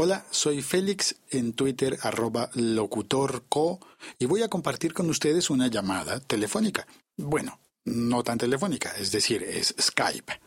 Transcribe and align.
Hola, 0.00 0.24
soy 0.30 0.62
Félix 0.62 1.16
en 1.28 1.54
Twitter 1.54 1.98
arroba 2.02 2.50
locutorco 2.54 3.80
y 4.16 4.26
voy 4.26 4.42
a 4.42 4.48
compartir 4.48 4.94
con 4.94 5.10
ustedes 5.10 5.50
una 5.50 5.66
llamada 5.66 6.20
telefónica. 6.20 6.86
Bueno, 7.16 7.58
no 7.84 8.22
tan 8.22 8.38
telefónica, 8.38 8.92
es 8.96 9.10
decir, 9.10 9.42
es 9.42 9.74
Skype. 9.76 10.40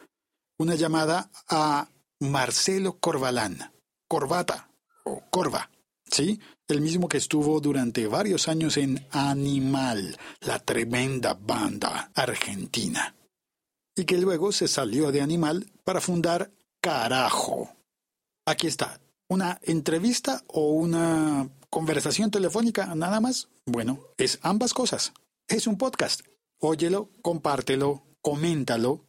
Una 0.57 0.75
llamada 0.75 1.29
a 1.49 1.89
Marcelo 2.21 2.97
Corbalán, 2.99 3.73
Corbata 4.07 4.69
o 5.03 5.21
Corva, 5.29 5.69
¿sí? 6.05 6.39
El 6.69 6.79
mismo 6.79 7.09
que 7.09 7.17
estuvo 7.17 7.59
durante 7.59 8.07
varios 8.07 8.47
años 8.47 8.77
en 8.77 9.05
Animal, 9.11 10.17
la 10.39 10.59
tremenda 10.59 11.33
banda 11.33 12.09
argentina. 12.15 13.17
Y 13.97 14.05
que 14.05 14.17
luego 14.17 14.53
se 14.53 14.69
salió 14.69 15.11
de 15.11 15.19
Animal 15.19 15.69
para 15.83 15.99
fundar 15.99 16.51
Carajo. 16.79 17.75
Aquí 18.45 18.67
está, 18.67 19.01
una 19.31 19.61
entrevista 19.63 20.43
o 20.47 20.71
una 20.71 21.49
conversación 21.69 22.31
telefónica 22.31 22.93
nada 22.95 23.21
más? 23.21 23.47
Bueno, 23.65 24.01
es 24.17 24.39
ambas 24.41 24.73
cosas. 24.73 25.13
Es 25.47 25.67
un 25.67 25.77
podcast. 25.77 26.19
Óyelo, 26.59 27.09
compártelo, 27.21 28.03
coméntalo, 28.21 29.05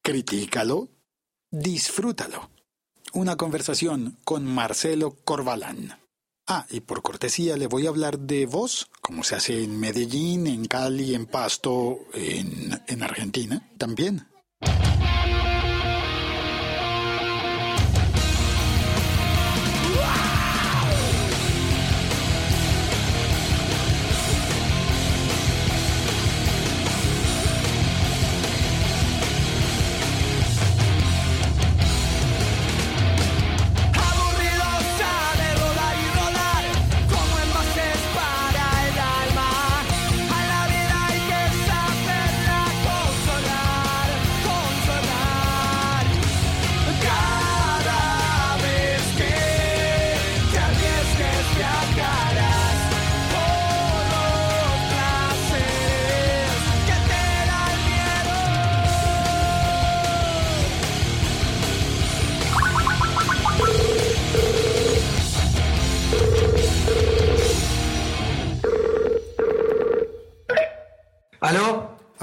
critícalo, 0.00 0.90
disfrútalo. 1.50 2.50
Una 3.14 3.34
conversación 3.34 4.16
con 4.24 4.46
Marcelo 4.46 5.16
Corbalán. 5.24 5.98
Ah, 6.46 6.66
y 6.70 6.78
por 6.78 7.02
cortesía 7.02 7.56
le 7.56 7.66
voy 7.66 7.86
a 7.86 7.88
hablar 7.88 8.20
de 8.20 8.46
voz, 8.46 8.88
como 9.00 9.24
se 9.24 9.34
hace 9.34 9.64
en 9.64 9.80
Medellín, 9.80 10.46
en 10.46 10.66
Cali, 10.66 11.16
en 11.16 11.26
Pasto, 11.26 11.98
en, 12.12 12.80
en 12.86 13.02
Argentina 13.02 13.68
también. 13.76 14.28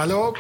¿Aló? 0.02 0.34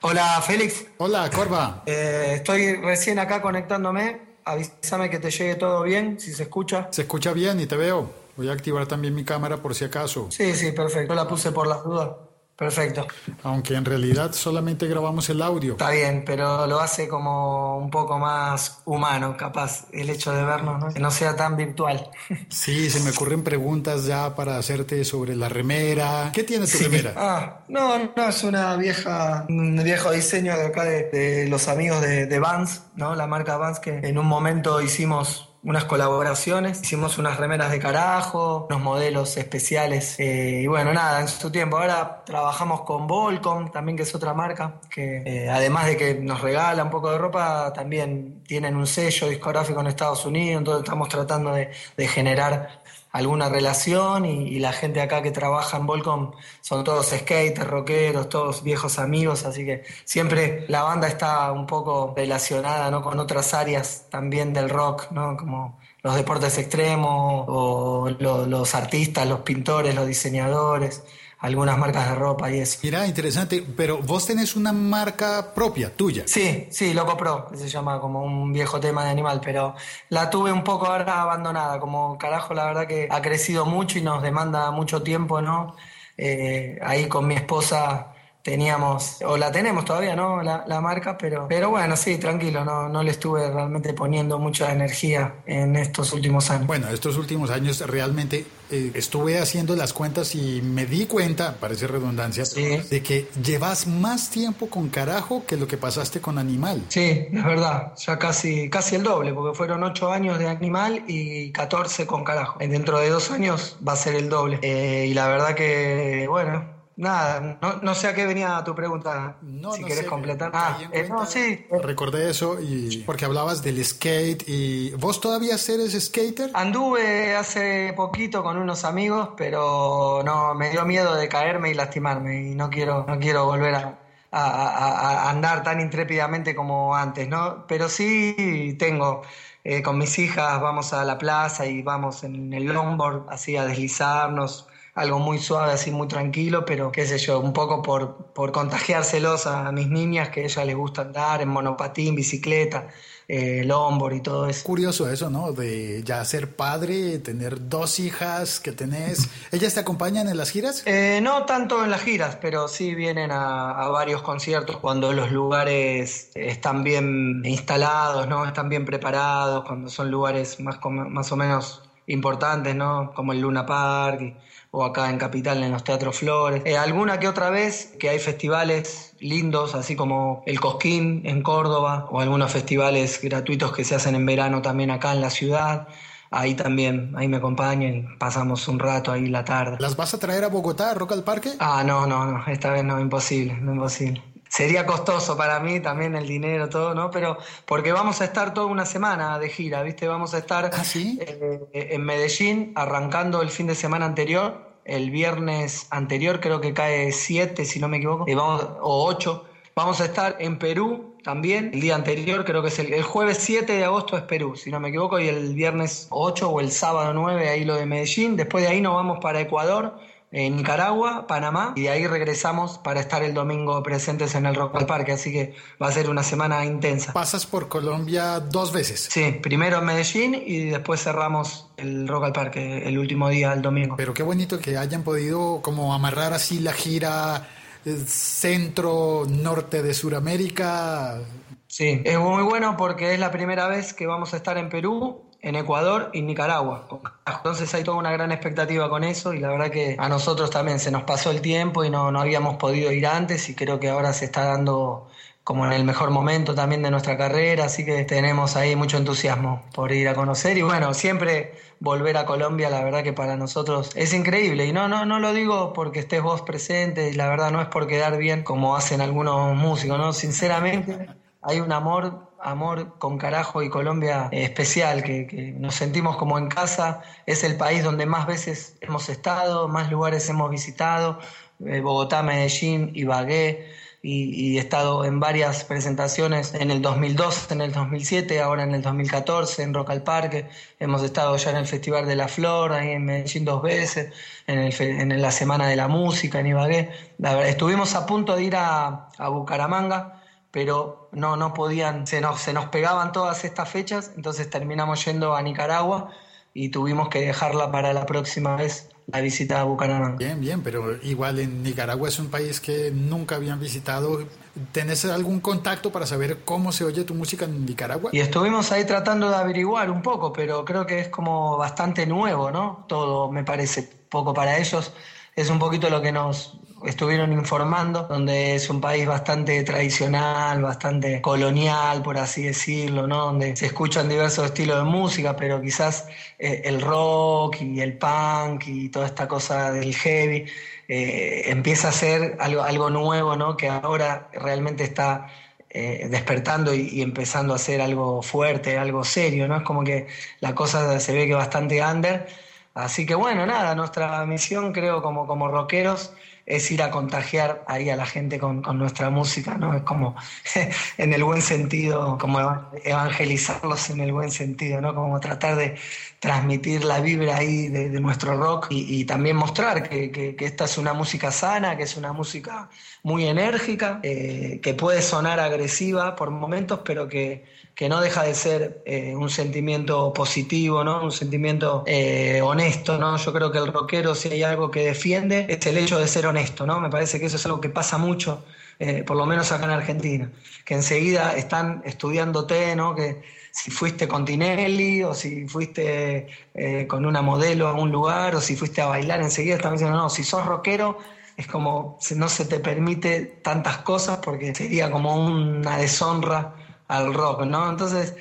Hola, 0.00 0.40
Félix. 0.40 0.86
Hola, 0.96 1.28
Corva. 1.28 1.82
Eh, 1.84 2.32
estoy 2.36 2.76
recién 2.76 3.18
acá 3.18 3.42
conectándome. 3.42 4.38
Avísame 4.42 5.10
que 5.10 5.18
te 5.18 5.30
llegue 5.30 5.56
todo 5.56 5.82
bien, 5.82 6.18
si 6.18 6.32
se 6.32 6.44
escucha. 6.44 6.88
Se 6.90 7.02
escucha 7.02 7.34
bien 7.34 7.60
y 7.60 7.66
te 7.66 7.76
veo. 7.76 8.10
Voy 8.38 8.48
a 8.48 8.52
activar 8.52 8.86
también 8.86 9.14
mi 9.14 9.22
cámara 9.22 9.58
por 9.58 9.74
si 9.74 9.84
acaso. 9.84 10.28
Sí, 10.30 10.54
sí, 10.54 10.72
perfecto. 10.72 11.12
Yo 11.12 11.14
la 11.14 11.28
puse 11.28 11.52
por 11.52 11.66
las 11.66 11.84
dudas. 11.84 12.16
Perfecto. 12.56 13.06
Aunque 13.42 13.74
en 13.74 13.84
realidad 13.84 14.32
solamente 14.32 14.86
grabamos 14.86 15.28
el 15.28 15.42
audio. 15.42 15.72
Está 15.72 15.90
bien, 15.90 16.22
pero 16.24 16.68
lo 16.68 16.78
hace 16.78 17.08
como 17.08 17.78
un 17.78 17.90
poco 17.90 18.16
más 18.18 18.80
humano, 18.84 19.36
capaz, 19.36 19.86
el 19.92 20.08
hecho 20.08 20.32
de 20.32 20.44
vernos, 20.44 20.78
¿no? 20.78 20.94
que 20.94 21.00
no 21.00 21.10
sea 21.10 21.34
tan 21.36 21.56
virtual. 21.56 22.10
Sí, 22.48 22.88
se 22.88 23.00
me 23.00 23.10
ocurren 23.10 23.42
preguntas 23.42 24.06
ya 24.06 24.34
para 24.34 24.56
hacerte 24.58 25.04
sobre 25.04 25.34
la 25.34 25.48
remera. 25.48 26.30
¿Qué 26.32 26.44
tiene 26.44 26.66
tu 26.66 26.78
remera? 26.78 27.12
Ah, 27.16 27.64
no, 27.68 27.98
no, 28.16 28.28
es 28.28 28.44
una 28.44 28.76
vieja, 28.76 29.44
un 29.48 29.82
viejo 29.82 30.12
diseño 30.12 30.56
de 30.56 30.66
acá 30.66 30.84
de, 30.84 31.46
los 31.48 31.68
amigos 31.68 32.00
de, 32.00 32.26
de 32.26 32.38
Vans, 32.38 32.82
¿no? 32.94 33.14
La 33.14 33.26
marca 33.26 33.56
Vans 33.56 33.80
que 33.80 33.98
en 33.98 34.18
un 34.18 34.26
momento 34.26 34.80
hicimos 34.80 35.53
unas 35.64 35.84
colaboraciones, 35.84 36.82
hicimos 36.82 37.16
unas 37.16 37.38
remeras 37.38 37.70
de 37.70 37.78
carajo, 37.78 38.66
unos 38.68 38.82
modelos 38.82 39.36
especiales 39.38 40.20
eh, 40.20 40.60
y 40.62 40.66
bueno, 40.66 40.92
nada, 40.92 41.20
en 41.22 41.28
su 41.28 41.50
tiempo. 41.50 41.78
Ahora 41.78 42.22
trabajamos 42.24 42.82
con 42.82 43.06
Volcom, 43.06 43.70
también 43.70 43.96
que 43.96 44.02
es 44.02 44.14
otra 44.14 44.34
marca, 44.34 44.80
que 44.90 45.22
eh, 45.24 45.50
además 45.50 45.86
de 45.86 45.96
que 45.96 46.14
nos 46.14 46.42
regala 46.42 46.84
un 46.84 46.90
poco 46.90 47.10
de 47.10 47.18
ropa, 47.18 47.72
también 47.72 48.42
tienen 48.46 48.76
un 48.76 48.86
sello 48.86 49.28
discográfico 49.28 49.80
en 49.80 49.86
Estados 49.86 50.26
Unidos, 50.26 50.58
entonces 50.58 50.84
estamos 50.84 51.08
tratando 51.08 51.52
de, 51.52 51.70
de 51.96 52.08
generar 52.08 52.83
alguna 53.14 53.48
relación 53.48 54.24
y, 54.26 54.58
la 54.58 54.72
gente 54.72 55.00
acá 55.00 55.22
que 55.22 55.30
trabaja 55.30 55.76
en 55.76 55.86
Volcom 55.86 56.32
son 56.60 56.82
todos 56.82 57.06
skaters, 57.06 57.64
rockeros, 57.68 58.28
todos 58.28 58.64
viejos 58.64 58.98
amigos, 58.98 59.44
así 59.44 59.64
que 59.64 59.84
siempre 60.04 60.64
la 60.68 60.82
banda 60.82 61.06
está 61.06 61.52
un 61.52 61.64
poco 61.66 62.12
relacionada 62.16 62.90
¿no? 62.90 63.02
con 63.02 63.20
otras 63.20 63.54
áreas 63.54 64.06
también 64.10 64.52
del 64.52 64.68
rock, 64.68 65.12
¿no? 65.12 65.36
como 65.36 65.78
los 66.02 66.16
deportes 66.16 66.58
extremos 66.58 67.44
o 67.48 68.10
los 68.18 68.74
artistas, 68.74 69.28
los 69.28 69.40
pintores, 69.40 69.94
los 69.94 70.08
diseñadores 70.08 71.04
algunas 71.38 71.76
marcas 71.78 72.08
de 72.08 72.14
ropa 72.14 72.50
y 72.50 72.60
eso. 72.60 72.78
Mira, 72.82 73.06
interesante, 73.06 73.64
pero 73.76 73.98
vos 73.98 74.26
tenés 74.26 74.56
una 74.56 74.72
marca 74.72 75.52
propia, 75.54 75.94
tuya. 75.94 76.24
Sí, 76.26 76.66
sí, 76.70 76.94
Loco 76.94 77.16
Pro, 77.16 77.48
que 77.50 77.56
se 77.56 77.68
llama 77.68 78.00
como 78.00 78.22
un 78.22 78.52
viejo 78.52 78.80
tema 78.80 79.04
de 79.04 79.10
animal, 79.10 79.40
pero 79.44 79.74
la 80.08 80.30
tuve 80.30 80.52
un 80.52 80.64
poco 80.64 80.86
ahora 80.86 81.22
abandonada, 81.22 81.78
como 81.78 82.16
carajo, 82.16 82.54
la 82.54 82.66
verdad 82.66 82.86
que 82.86 83.08
ha 83.10 83.20
crecido 83.20 83.66
mucho 83.66 83.98
y 83.98 84.02
nos 84.02 84.22
demanda 84.22 84.70
mucho 84.70 85.02
tiempo, 85.02 85.40
¿no? 85.42 85.76
Eh, 86.16 86.78
ahí 86.82 87.08
con 87.08 87.26
mi 87.26 87.34
esposa 87.34 88.13
teníamos, 88.44 89.22
o 89.24 89.38
la 89.38 89.50
tenemos 89.50 89.86
todavía, 89.86 90.14
¿no? 90.14 90.42
La, 90.42 90.80
marca, 90.82 91.16
pero, 91.16 91.46
pero 91.48 91.70
bueno, 91.70 91.96
sí, 91.96 92.18
tranquilo, 92.18 92.62
no, 92.62 92.90
no 92.90 93.02
le 93.02 93.10
estuve 93.10 93.50
realmente 93.50 93.94
poniendo 93.94 94.38
mucha 94.38 94.70
energía 94.70 95.36
en 95.46 95.76
estos 95.76 96.12
últimos 96.12 96.50
años. 96.50 96.66
Bueno, 96.66 96.88
estos 96.90 97.16
últimos 97.16 97.50
años 97.50 97.80
realmente 97.80 98.44
eh, 98.70 98.90
estuve 98.92 99.38
haciendo 99.38 99.74
las 99.76 99.94
cuentas 99.94 100.34
y 100.34 100.60
me 100.60 100.84
di 100.84 101.06
cuenta, 101.06 101.56
parece 101.58 101.86
redundancia, 101.86 102.44
de 102.44 103.02
que 103.02 103.28
llevas 103.42 103.86
más 103.86 104.28
tiempo 104.28 104.68
con 104.68 104.90
carajo 104.90 105.46
que 105.46 105.56
lo 105.56 105.66
que 105.66 105.78
pasaste 105.78 106.20
con 106.20 106.36
animal. 106.36 106.84
Sí, 106.88 107.26
es 107.32 107.44
verdad, 107.44 107.94
ya 107.96 108.18
casi, 108.18 108.68
casi 108.68 108.96
el 108.96 109.04
doble, 109.04 109.32
porque 109.32 109.56
fueron 109.56 109.82
ocho 109.84 110.12
años 110.12 110.38
de 110.38 110.48
animal 110.48 111.02
y 111.06 111.50
14 111.52 112.06
con 112.06 112.24
carajo. 112.24 112.58
Dentro 112.58 112.98
de 112.98 113.08
dos 113.08 113.30
años 113.30 113.78
va 113.86 113.94
a 113.94 113.96
ser 113.96 114.16
el 114.16 114.28
doble. 114.28 114.58
Eh, 114.60 115.06
y 115.08 115.14
la 115.14 115.28
verdad 115.28 115.54
que, 115.54 116.26
bueno, 116.28 116.73
Nada, 116.96 117.58
no, 117.82 117.94
sé 117.96 118.06
a 118.06 118.14
qué 118.14 118.24
venía 118.24 118.62
tu 118.64 118.72
pregunta. 118.72 119.36
No, 119.42 119.72
si 119.72 119.82
quieres 119.82 120.06
completar. 120.06 120.52
Ah, 120.54 120.78
eh, 120.92 121.08
no, 121.08 121.26
sí. 121.26 121.66
Recordé 121.82 122.30
eso 122.30 122.60
y 122.60 122.98
porque 122.98 123.24
hablabas 123.24 123.62
del 123.64 123.84
skate 123.84 124.44
y 124.46 124.90
vos 124.92 125.20
todavía 125.20 125.56
eres 125.56 126.04
skater. 126.04 126.52
Anduve 126.54 127.34
hace 127.34 127.92
poquito 127.96 128.44
con 128.44 128.58
unos 128.58 128.84
amigos, 128.84 129.30
pero 129.36 130.22
no 130.24 130.54
me 130.54 130.70
dio 130.70 130.84
miedo 130.84 131.16
de 131.16 131.28
caerme 131.28 131.70
y 131.70 131.74
lastimarme 131.74 132.50
y 132.50 132.54
no 132.54 132.70
quiero 132.70 133.04
no 133.08 133.18
quiero 133.18 133.44
volver 133.46 133.74
a, 133.74 135.30
andar 135.30 135.62
tan 135.64 135.80
intrépidamente 135.80 136.54
como 136.54 136.94
antes, 136.94 137.28
¿no? 137.28 137.66
Pero 137.66 137.88
sí 137.88 138.76
tengo 138.78 139.22
eh, 139.64 139.82
con 139.82 139.98
mis 139.98 140.18
hijas 140.18 140.60
vamos 140.60 140.92
a 140.92 141.04
la 141.04 141.18
plaza 141.18 141.66
y 141.66 141.82
vamos 141.82 142.22
en 142.22 142.52
el 142.52 142.66
longboard 142.66 143.26
así 143.30 143.56
a 143.56 143.64
deslizarnos 143.64 144.68
algo 144.94 145.18
muy 145.18 145.38
suave, 145.38 145.72
así 145.72 145.90
muy 145.90 146.06
tranquilo, 146.06 146.64
pero 146.64 146.92
qué 146.92 147.04
sé 147.06 147.18
yo, 147.18 147.40
un 147.40 147.52
poco 147.52 147.82
por, 147.82 148.32
por 148.32 148.52
contagiárselos 148.52 149.46
a 149.46 149.72
mis 149.72 149.88
niñas, 149.88 150.28
que 150.28 150.42
a 150.42 150.44
ellas 150.44 150.64
les 150.64 150.76
gusta 150.76 151.02
andar 151.02 151.42
en 151.42 151.48
monopatín, 151.48 152.14
bicicleta, 152.14 152.88
eh, 153.26 153.64
longboard 153.64 154.14
y 154.14 154.20
todo 154.20 154.46
eso. 154.46 154.62
Curioso 154.64 155.10
eso, 155.10 155.30
¿no? 155.30 155.52
De 155.52 156.02
ya 156.04 156.24
ser 156.24 156.54
padre, 156.54 157.18
tener 157.18 157.68
dos 157.68 157.98
hijas 157.98 158.60
que 158.60 158.70
tenés. 158.70 159.28
¿Ellas 159.50 159.74
te 159.74 159.80
acompañan 159.80 160.28
en 160.28 160.36
las 160.36 160.50
giras? 160.50 160.82
Eh, 160.86 161.18
no 161.20 161.44
tanto 161.44 161.82
en 161.82 161.90
las 161.90 162.02
giras, 162.02 162.38
pero 162.40 162.68
sí 162.68 162.94
vienen 162.94 163.32
a, 163.32 163.88
varios 163.88 164.22
conciertos 164.22 164.76
cuando 164.76 165.12
los 165.12 165.32
lugares 165.32 166.30
están 166.34 166.84
bien 166.84 167.42
instalados, 167.44 168.28
¿no? 168.28 168.44
Están 168.44 168.68
bien 168.68 168.84
preparados, 168.84 169.64
cuando 169.64 169.88
son 169.88 170.10
lugares 170.10 170.60
más, 170.60 170.78
más 170.84 171.32
o 171.32 171.36
menos 171.36 171.82
importantes, 172.06 172.76
¿no? 172.76 173.12
Como 173.14 173.32
el 173.32 173.40
Luna 173.40 173.66
Park 173.66 174.36
o 174.74 174.84
acá 174.84 175.08
en 175.08 175.18
Capital 175.18 175.62
en 175.62 175.70
los 175.70 175.84
Teatros 175.84 176.18
Flores. 176.18 176.62
Eh, 176.64 176.76
alguna 176.76 177.20
que 177.20 177.28
otra 177.28 177.48
vez 177.48 177.94
que 178.00 178.08
hay 178.08 178.18
festivales 178.18 179.14
lindos, 179.20 179.76
así 179.76 179.94
como 179.94 180.42
el 180.46 180.58
Cosquín 180.58 181.22
en 181.24 181.42
Córdoba, 181.42 182.08
o 182.10 182.20
algunos 182.20 182.50
festivales 182.50 183.20
gratuitos 183.22 183.72
que 183.72 183.84
se 183.84 183.94
hacen 183.94 184.16
en 184.16 184.26
verano 184.26 184.62
también 184.62 184.90
acá 184.90 185.12
en 185.12 185.20
la 185.20 185.30
ciudad. 185.30 185.86
ahí 186.32 186.56
también, 186.56 187.12
ahí 187.16 187.28
me 187.28 187.36
acompaña 187.36 187.88
y 187.88 188.04
pasamos 188.18 188.66
un 188.66 188.80
rato 188.80 189.12
ahí 189.12 189.28
la 189.28 189.44
tarde. 189.44 189.76
¿Las 189.78 189.94
vas 189.94 190.14
a 190.14 190.18
traer 190.18 190.42
a 190.42 190.48
Bogotá, 190.48 190.90
a 190.90 190.94
Rock 190.94 191.12
al 191.12 191.22
Parque? 191.22 191.52
Ah, 191.60 191.84
no, 191.86 192.08
no, 192.08 192.26
no, 192.26 192.44
esta 192.48 192.72
vez 192.72 192.82
no, 192.82 192.98
imposible, 192.98 193.56
no 193.60 193.74
imposible. 193.74 194.33
Sería 194.48 194.86
costoso 194.86 195.36
para 195.36 195.58
mí 195.60 195.80
también 195.80 196.14
el 196.14 196.28
dinero, 196.28 196.68
todo, 196.68 196.94
¿no? 196.94 197.10
Pero 197.10 197.38
porque 197.66 197.92
vamos 197.92 198.20
a 198.20 198.24
estar 198.24 198.54
toda 198.54 198.66
una 198.66 198.86
semana 198.86 199.38
de 199.38 199.48
gira, 199.48 199.82
¿viste? 199.82 200.06
Vamos 200.06 200.32
a 200.34 200.38
estar 200.38 200.70
¿Ah, 200.72 200.84
sí? 200.84 201.18
eh, 201.20 201.60
en 201.72 202.04
Medellín 202.04 202.72
arrancando 202.76 203.42
el 203.42 203.50
fin 203.50 203.66
de 203.66 203.74
semana 203.74 204.06
anterior. 204.06 204.72
El 204.84 205.10
viernes 205.10 205.86
anterior 205.90 206.40
creo 206.40 206.60
que 206.60 206.74
cae 206.74 207.10
7, 207.10 207.64
si 207.64 207.80
no 207.80 207.88
me 207.88 207.96
equivoco, 207.96 208.26
y 208.28 208.34
vamos, 208.34 208.62
o 208.80 209.06
8. 209.06 209.44
Vamos 209.74 210.00
a 210.00 210.04
estar 210.04 210.36
en 210.38 210.58
Perú 210.58 211.16
también. 211.24 211.70
El 211.72 211.80
día 211.80 211.96
anterior 211.96 212.44
creo 212.44 212.62
que 212.62 212.68
es 212.68 212.78
el, 212.78 212.92
el, 212.92 213.02
jueves 213.02 213.38
7 213.40 213.72
de 213.72 213.84
agosto 213.84 214.16
es 214.16 214.22
Perú, 214.22 214.54
si 214.54 214.70
no 214.70 214.78
me 214.78 214.90
equivoco, 214.90 215.18
y 215.18 215.26
el 215.26 215.54
viernes 215.54 216.06
8 216.10 216.48
o 216.48 216.60
el 216.60 216.70
sábado 216.70 217.12
9 217.12 217.48
ahí 217.48 217.64
lo 217.64 217.74
de 217.74 217.86
Medellín. 217.86 218.36
Después 218.36 218.62
de 218.62 218.70
ahí 218.70 218.80
nos 218.80 218.94
vamos 218.94 219.18
para 219.20 219.40
Ecuador 219.40 219.98
en 220.36 220.56
Nicaragua, 220.56 221.28
Panamá, 221.28 221.74
y 221.76 221.82
de 221.82 221.90
ahí 221.90 222.08
regresamos 222.08 222.78
para 222.78 222.98
estar 222.98 223.22
el 223.22 223.34
domingo 223.34 223.80
presentes 223.84 224.34
en 224.34 224.46
el 224.46 224.56
Rock 224.56 224.74
al 224.74 224.84
Parque, 224.84 225.12
así 225.12 225.30
que 225.30 225.54
va 225.80 225.86
a 225.86 225.92
ser 225.92 226.10
una 226.10 226.24
semana 226.24 226.64
intensa. 226.64 227.12
Pasas 227.12 227.46
por 227.46 227.68
Colombia 227.68 228.40
dos 228.40 228.72
veces. 228.72 229.06
Sí, 229.12 229.38
primero 229.40 229.78
en 229.78 229.84
Medellín 229.84 230.34
y 230.44 230.70
después 230.70 231.00
cerramos 231.04 231.70
el 231.76 232.08
Rock 232.08 232.24
al 232.24 232.32
Parque 232.32 232.82
el 232.84 232.98
último 232.98 233.28
día, 233.28 233.52
el 233.52 233.62
domingo. 233.62 233.94
Pero 233.96 234.12
qué 234.12 234.24
bonito 234.24 234.58
que 234.58 234.76
hayan 234.76 235.04
podido 235.04 235.62
como 235.62 235.94
amarrar 235.94 236.32
así 236.32 236.58
la 236.58 236.72
gira 236.72 237.48
eh, 237.84 237.96
centro, 238.04 239.26
norte 239.28 239.84
de 239.84 239.94
Sudamérica. 239.94 241.20
Sí, 241.68 242.02
es 242.04 242.18
muy 242.18 242.42
bueno 242.42 242.76
porque 242.76 243.14
es 243.14 243.20
la 243.20 243.30
primera 243.30 243.68
vez 243.68 243.94
que 243.94 244.08
vamos 244.08 244.34
a 244.34 244.38
estar 244.38 244.58
en 244.58 244.68
Perú 244.68 245.22
en 245.44 245.56
Ecuador 245.56 246.08
y 246.14 246.22
Nicaragua. 246.22 246.88
Entonces 247.26 247.72
hay 247.74 247.84
toda 247.84 247.98
una 247.98 248.10
gran 248.10 248.32
expectativa 248.32 248.88
con 248.88 249.04
eso 249.04 249.34
y 249.34 249.40
la 249.40 249.48
verdad 249.48 249.70
que 249.70 249.94
a 249.98 250.08
nosotros 250.08 250.50
también 250.50 250.80
se 250.80 250.90
nos 250.90 251.02
pasó 251.02 251.30
el 251.30 251.42
tiempo 251.42 251.84
y 251.84 251.90
no, 251.90 252.10
no 252.10 252.20
habíamos 252.20 252.56
podido 252.56 252.90
ir 252.90 253.06
antes 253.06 253.50
y 253.50 253.54
creo 253.54 253.78
que 253.78 253.90
ahora 253.90 254.14
se 254.14 254.24
está 254.24 254.44
dando 254.44 255.06
como 255.44 255.66
en 255.66 255.74
el 255.74 255.84
mejor 255.84 256.08
momento 256.10 256.54
también 256.54 256.82
de 256.82 256.90
nuestra 256.90 257.18
carrera, 257.18 257.66
así 257.66 257.84
que 257.84 258.04
tenemos 258.04 258.56
ahí 258.56 258.74
mucho 258.74 258.96
entusiasmo 258.96 259.62
por 259.74 259.92
ir 259.92 260.08
a 260.08 260.14
conocer 260.14 260.56
y 260.56 260.62
bueno, 260.62 260.94
siempre 260.94 261.52
volver 261.78 262.16
a 262.16 262.24
Colombia, 262.24 262.70
la 262.70 262.82
verdad 262.82 263.02
que 263.02 263.12
para 263.12 263.36
nosotros 263.36 263.90
es 263.94 264.14
increíble 264.14 264.64
y 264.64 264.72
no 264.72 264.88
no 264.88 265.04
no 265.04 265.18
lo 265.18 265.34
digo 265.34 265.74
porque 265.74 265.98
estés 265.98 266.22
vos 266.22 266.40
presente 266.40 267.10
y 267.10 267.12
la 267.12 267.28
verdad 267.28 267.50
no 267.50 267.60
es 267.60 267.68
por 267.68 267.86
quedar 267.86 268.16
bien 268.16 268.42
como 268.42 268.76
hacen 268.76 269.02
algunos 269.02 269.54
músicos, 269.54 269.98
no, 269.98 270.14
sinceramente 270.14 271.10
hay 271.42 271.60
un 271.60 271.72
amor 271.72 272.33
amor 272.44 272.98
con 272.98 273.18
carajo 273.18 273.62
y 273.62 273.70
Colombia 273.70 274.28
especial, 274.30 275.02
que, 275.02 275.54
nos 275.58 275.74
sentimos 275.74 276.16
como 276.16 276.38
en 276.38 276.48
casa, 276.48 277.02
es 277.26 277.42
el 277.42 277.56
país 277.56 277.82
donde 277.82 278.06
más 278.06 278.26
veces 278.26 278.76
hemos 278.80 279.08
estado, 279.08 279.66
más 279.66 279.90
lugares 279.90 280.28
hemos 280.28 280.50
visitado, 280.50 281.18
eh, 281.66 281.80
Bogotá, 281.80 282.22
Medellín, 282.22 282.92
Ibagué, 282.94 283.72
y, 284.02 284.52
y, 284.52 284.58
he 284.58 284.60
estado 284.60 285.06
en 285.06 285.18
varias 285.18 285.64
presentaciones 285.64 286.52
en 286.52 286.70
el 286.70 286.82
2002, 286.82 287.50
en 287.52 287.62
el 287.62 287.72
2007, 287.72 288.38
ahora 288.42 288.64
en 288.64 288.74
el 288.74 288.82
2014, 288.82 289.62
en 289.62 289.72
Rock 289.72 289.88
al 289.88 290.02
Parque, 290.02 290.46
hemos 290.78 291.02
estado 291.02 291.34
ya 291.38 291.50
en 291.52 291.56
el 291.56 291.66
Festival 291.66 292.06
de 292.06 292.14
la 292.14 292.28
Flor, 292.28 292.74
ahí 292.74 292.90
en 292.90 293.06
Medellín 293.06 293.46
dos 293.46 293.62
veces, 293.62 294.12
en 294.46 295.22
la 295.22 295.30
Semana 295.30 295.66
de 295.68 295.76
la 295.76 295.88
Música 295.88 296.40
en 296.40 296.48
Ibagué, 296.48 296.90
la 297.16 297.32
verdad, 297.34 297.48
estuvimos 297.48 297.94
a 297.94 298.04
punto 298.04 298.36
de 298.36 298.44
ir 298.44 298.56
a, 298.56 299.08
a 299.16 299.28
Bucaramanga, 299.30 300.20
pero 300.54 301.08
no, 301.10 301.36
no 301.36 301.52
podían, 301.52 302.06
se 302.06 302.20
nos, 302.20 302.40
se 302.40 302.52
nos 302.52 302.66
pegaban 302.66 303.10
todas 303.10 303.44
estas 303.44 303.68
fechas, 303.68 304.12
entonces 304.14 304.48
terminamos 304.48 305.04
yendo 305.04 305.34
a 305.34 305.42
Nicaragua 305.42 306.12
y 306.54 306.68
tuvimos 306.68 307.08
que 307.08 307.22
dejarla 307.22 307.72
para 307.72 307.92
la 307.92 308.06
próxima 308.06 308.54
vez 308.54 308.88
la 309.08 309.20
visita 309.20 309.60
a 309.60 309.64
Bucaramanga. 309.64 310.16
Bien, 310.16 310.40
bien, 310.40 310.62
pero 310.62 310.96
igual 311.02 311.40
en 311.40 311.64
Nicaragua 311.64 312.08
es 312.08 312.20
un 312.20 312.28
país 312.28 312.60
que 312.60 312.92
nunca 312.92 313.34
habían 313.34 313.58
visitado. 313.58 314.28
¿Tenés 314.70 315.04
algún 315.06 315.40
contacto 315.40 315.90
para 315.90 316.06
saber 316.06 316.44
cómo 316.44 316.70
se 316.70 316.84
oye 316.84 317.02
tu 317.02 317.14
música 317.14 317.46
en 317.46 317.66
Nicaragua? 317.66 318.10
Y 318.12 318.20
estuvimos 318.20 318.70
ahí 318.70 318.84
tratando 318.84 319.28
de 319.30 319.34
averiguar 319.34 319.90
un 319.90 320.02
poco, 320.02 320.32
pero 320.32 320.64
creo 320.64 320.86
que 320.86 321.00
es 321.00 321.08
como 321.08 321.56
bastante 321.56 322.06
nuevo, 322.06 322.52
¿no? 322.52 322.84
Todo 322.88 323.28
me 323.32 323.42
parece 323.42 323.90
poco 324.08 324.32
para 324.32 324.56
ellos. 324.56 324.92
Es 325.34 325.50
un 325.50 325.58
poquito 325.58 325.90
lo 325.90 326.00
que 326.00 326.12
nos, 326.12 326.60
estuvieron 326.86 327.32
informando, 327.32 328.02
donde 328.08 328.54
es 328.54 328.68
un 328.70 328.80
país 328.80 329.06
bastante 329.06 329.62
tradicional, 329.64 330.62
bastante 330.62 331.20
colonial, 331.20 332.02
por 332.02 332.18
así 332.18 332.44
decirlo, 332.44 333.06
¿no? 333.06 333.26
donde 333.26 333.56
se 333.56 333.66
escuchan 333.66 334.08
diversos 334.08 334.46
estilos 334.46 334.78
de 334.78 334.84
música, 334.84 335.36
pero 335.36 335.60
quizás 335.60 336.06
eh, 336.38 336.62
el 336.64 336.80
rock 336.80 337.62
y 337.62 337.80
el 337.80 337.96
punk 337.98 338.66
y 338.66 338.88
toda 338.88 339.06
esta 339.06 339.28
cosa 339.28 339.72
del 339.72 339.94
heavy 339.94 340.46
eh, 340.88 341.42
empieza 341.46 341.88
a 341.88 341.92
ser 341.92 342.36
algo, 342.40 342.62
algo 342.62 342.90
nuevo, 342.90 343.36
¿no? 343.36 343.56
que 343.56 343.68
ahora 343.68 344.28
realmente 344.32 344.84
está 344.84 345.28
eh, 345.70 346.06
despertando 346.10 346.72
y, 346.74 346.88
y, 346.88 347.02
empezando 347.02 347.54
a 347.54 347.58
ser 347.58 347.80
algo 347.80 348.22
fuerte, 348.22 348.78
algo 348.78 349.02
serio, 349.02 349.48
¿no? 349.48 349.56
Es 349.56 349.62
como 349.64 349.82
que 349.82 350.06
la 350.38 350.54
cosa 350.54 351.00
se 351.00 351.12
ve 351.12 351.26
que 351.26 351.34
bastante 351.34 351.82
under. 351.84 352.28
Así 352.74 353.04
que 353.06 353.16
bueno, 353.16 353.44
nada, 353.44 353.74
nuestra 353.74 354.24
misión 354.24 354.72
creo 354.72 355.02
como, 355.02 355.26
como 355.26 355.48
rockeros 355.48 356.12
es 356.46 356.70
ir 356.70 356.82
a 356.82 356.90
contagiar 356.90 357.64
ahí 357.66 357.88
a 357.90 357.96
la 357.96 358.06
gente 358.06 358.38
con, 358.38 358.62
con, 358.62 358.78
nuestra 358.78 359.10
música, 359.10 359.56
¿no? 359.56 359.74
Es 359.74 359.82
como, 359.82 360.16
en 360.98 361.12
el 361.12 361.24
buen 361.24 361.42
sentido, 361.42 362.18
como 362.18 362.40
evangelizarlos 362.84 363.90
en 363.90 364.00
el 364.00 364.12
buen 364.12 364.30
sentido, 364.30 364.80
¿no? 364.80 364.94
Como 364.94 365.18
tratar 365.20 365.56
de 365.56 365.76
transmitir 366.24 366.86
la 366.86 367.00
vibra 367.00 367.36
ahí 367.36 367.68
de, 367.68 368.00
nuestro 368.00 368.34
rock 368.34 368.68
y, 368.70 369.04
también 369.04 369.36
mostrar 369.36 369.86
que, 369.86 370.34
esta 370.38 370.64
es 370.64 370.78
una 370.78 370.94
música 370.94 371.30
sana, 371.30 371.76
que 371.76 371.82
es 371.82 371.98
una 371.98 372.14
música 372.14 372.70
muy 373.02 373.26
enérgica, 373.26 374.00
eh, 374.02 374.58
que 374.62 374.72
puede 374.72 375.02
sonar 375.02 375.38
agresiva 375.38 376.16
por 376.16 376.30
momentos, 376.30 376.80
pero 376.82 377.08
que, 377.08 377.44
que 377.74 377.90
no 377.90 378.00
deja 378.00 378.22
de 378.22 378.34
ser 378.34 378.82
eh, 378.86 379.14
un 379.14 379.28
sentimiento 379.28 380.14
positivo, 380.14 380.82
¿no? 380.82 381.04
Un 381.04 381.12
sentimiento 381.12 381.84
eh, 381.86 382.40
honesto, 382.42 382.96
¿no? 382.96 383.18
Yo 383.18 383.30
creo 383.34 383.52
que 383.52 383.58
el 383.58 383.70
rockero, 383.70 384.14
si 384.14 384.30
hay 384.30 384.44
algo 384.44 384.70
que 384.70 384.82
defiende, 384.82 385.44
es 385.50 385.66
el 385.66 385.76
hecho 385.76 385.98
de 385.98 386.08
ser 386.08 386.26
honesto, 386.26 386.64
¿no? 386.66 386.80
Me 386.80 386.88
parece 386.88 387.20
que 387.20 387.26
eso 387.26 387.36
es 387.36 387.44
algo 387.44 387.60
que 387.60 387.68
pasa 387.68 387.98
mucho, 387.98 388.42
eh, 388.78 389.02
por 389.04 389.16
lo 389.16 389.26
menos 389.26 389.52
acá 389.52 389.64
en 389.64 389.70
Argentina, 389.70 390.30
que 390.64 390.74
enseguida 390.74 391.36
están 391.36 391.82
estudiándote, 391.84 392.74
¿no? 392.76 392.94
Que 392.94 393.22
si 393.52 393.70
fuiste 393.70 394.08
con 394.08 394.24
Tinelli 394.24 395.02
o 395.04 395.14
si 395.14 395.46
fuiste 395.46 396.26
eh, 396.54 396.86
con 396.88 397.06
una 397.06 397.22
modelo 397.22 397.68
a 397.68 397.74
un 397.74 397.92
lugar 397.92 398.34
o 398.34 398.40
si 398.40 398.56
fuiste 398.56 398.82
a 398.82 398.86
bailar, 398.86 399.20
enseguida 399.20 399.56
están 399.56 399.72
diciendo, 399.72 399.96
no, 399.96 400.10
si 400.10 400.24
sos 400.24 400.44
rockero, 400.44 400.98
es 401.36 401.46
como 401.46 401.98
no 402.16 402.28
se 402.28 402.44
te 402.46 402.58
permite 402.58 403.20
tantas 403.42 403.78
cosas 403.78 404.18
porque 404.18 404.54
sería 404.54 404.90
como 404.90 405.14
una 405.14 405.76
deshonra 405.78 406.54
al 406.88 407.14
rock, 407.14 407.42
¿no? 407.42 407.70
Entonces, 407.70 408.14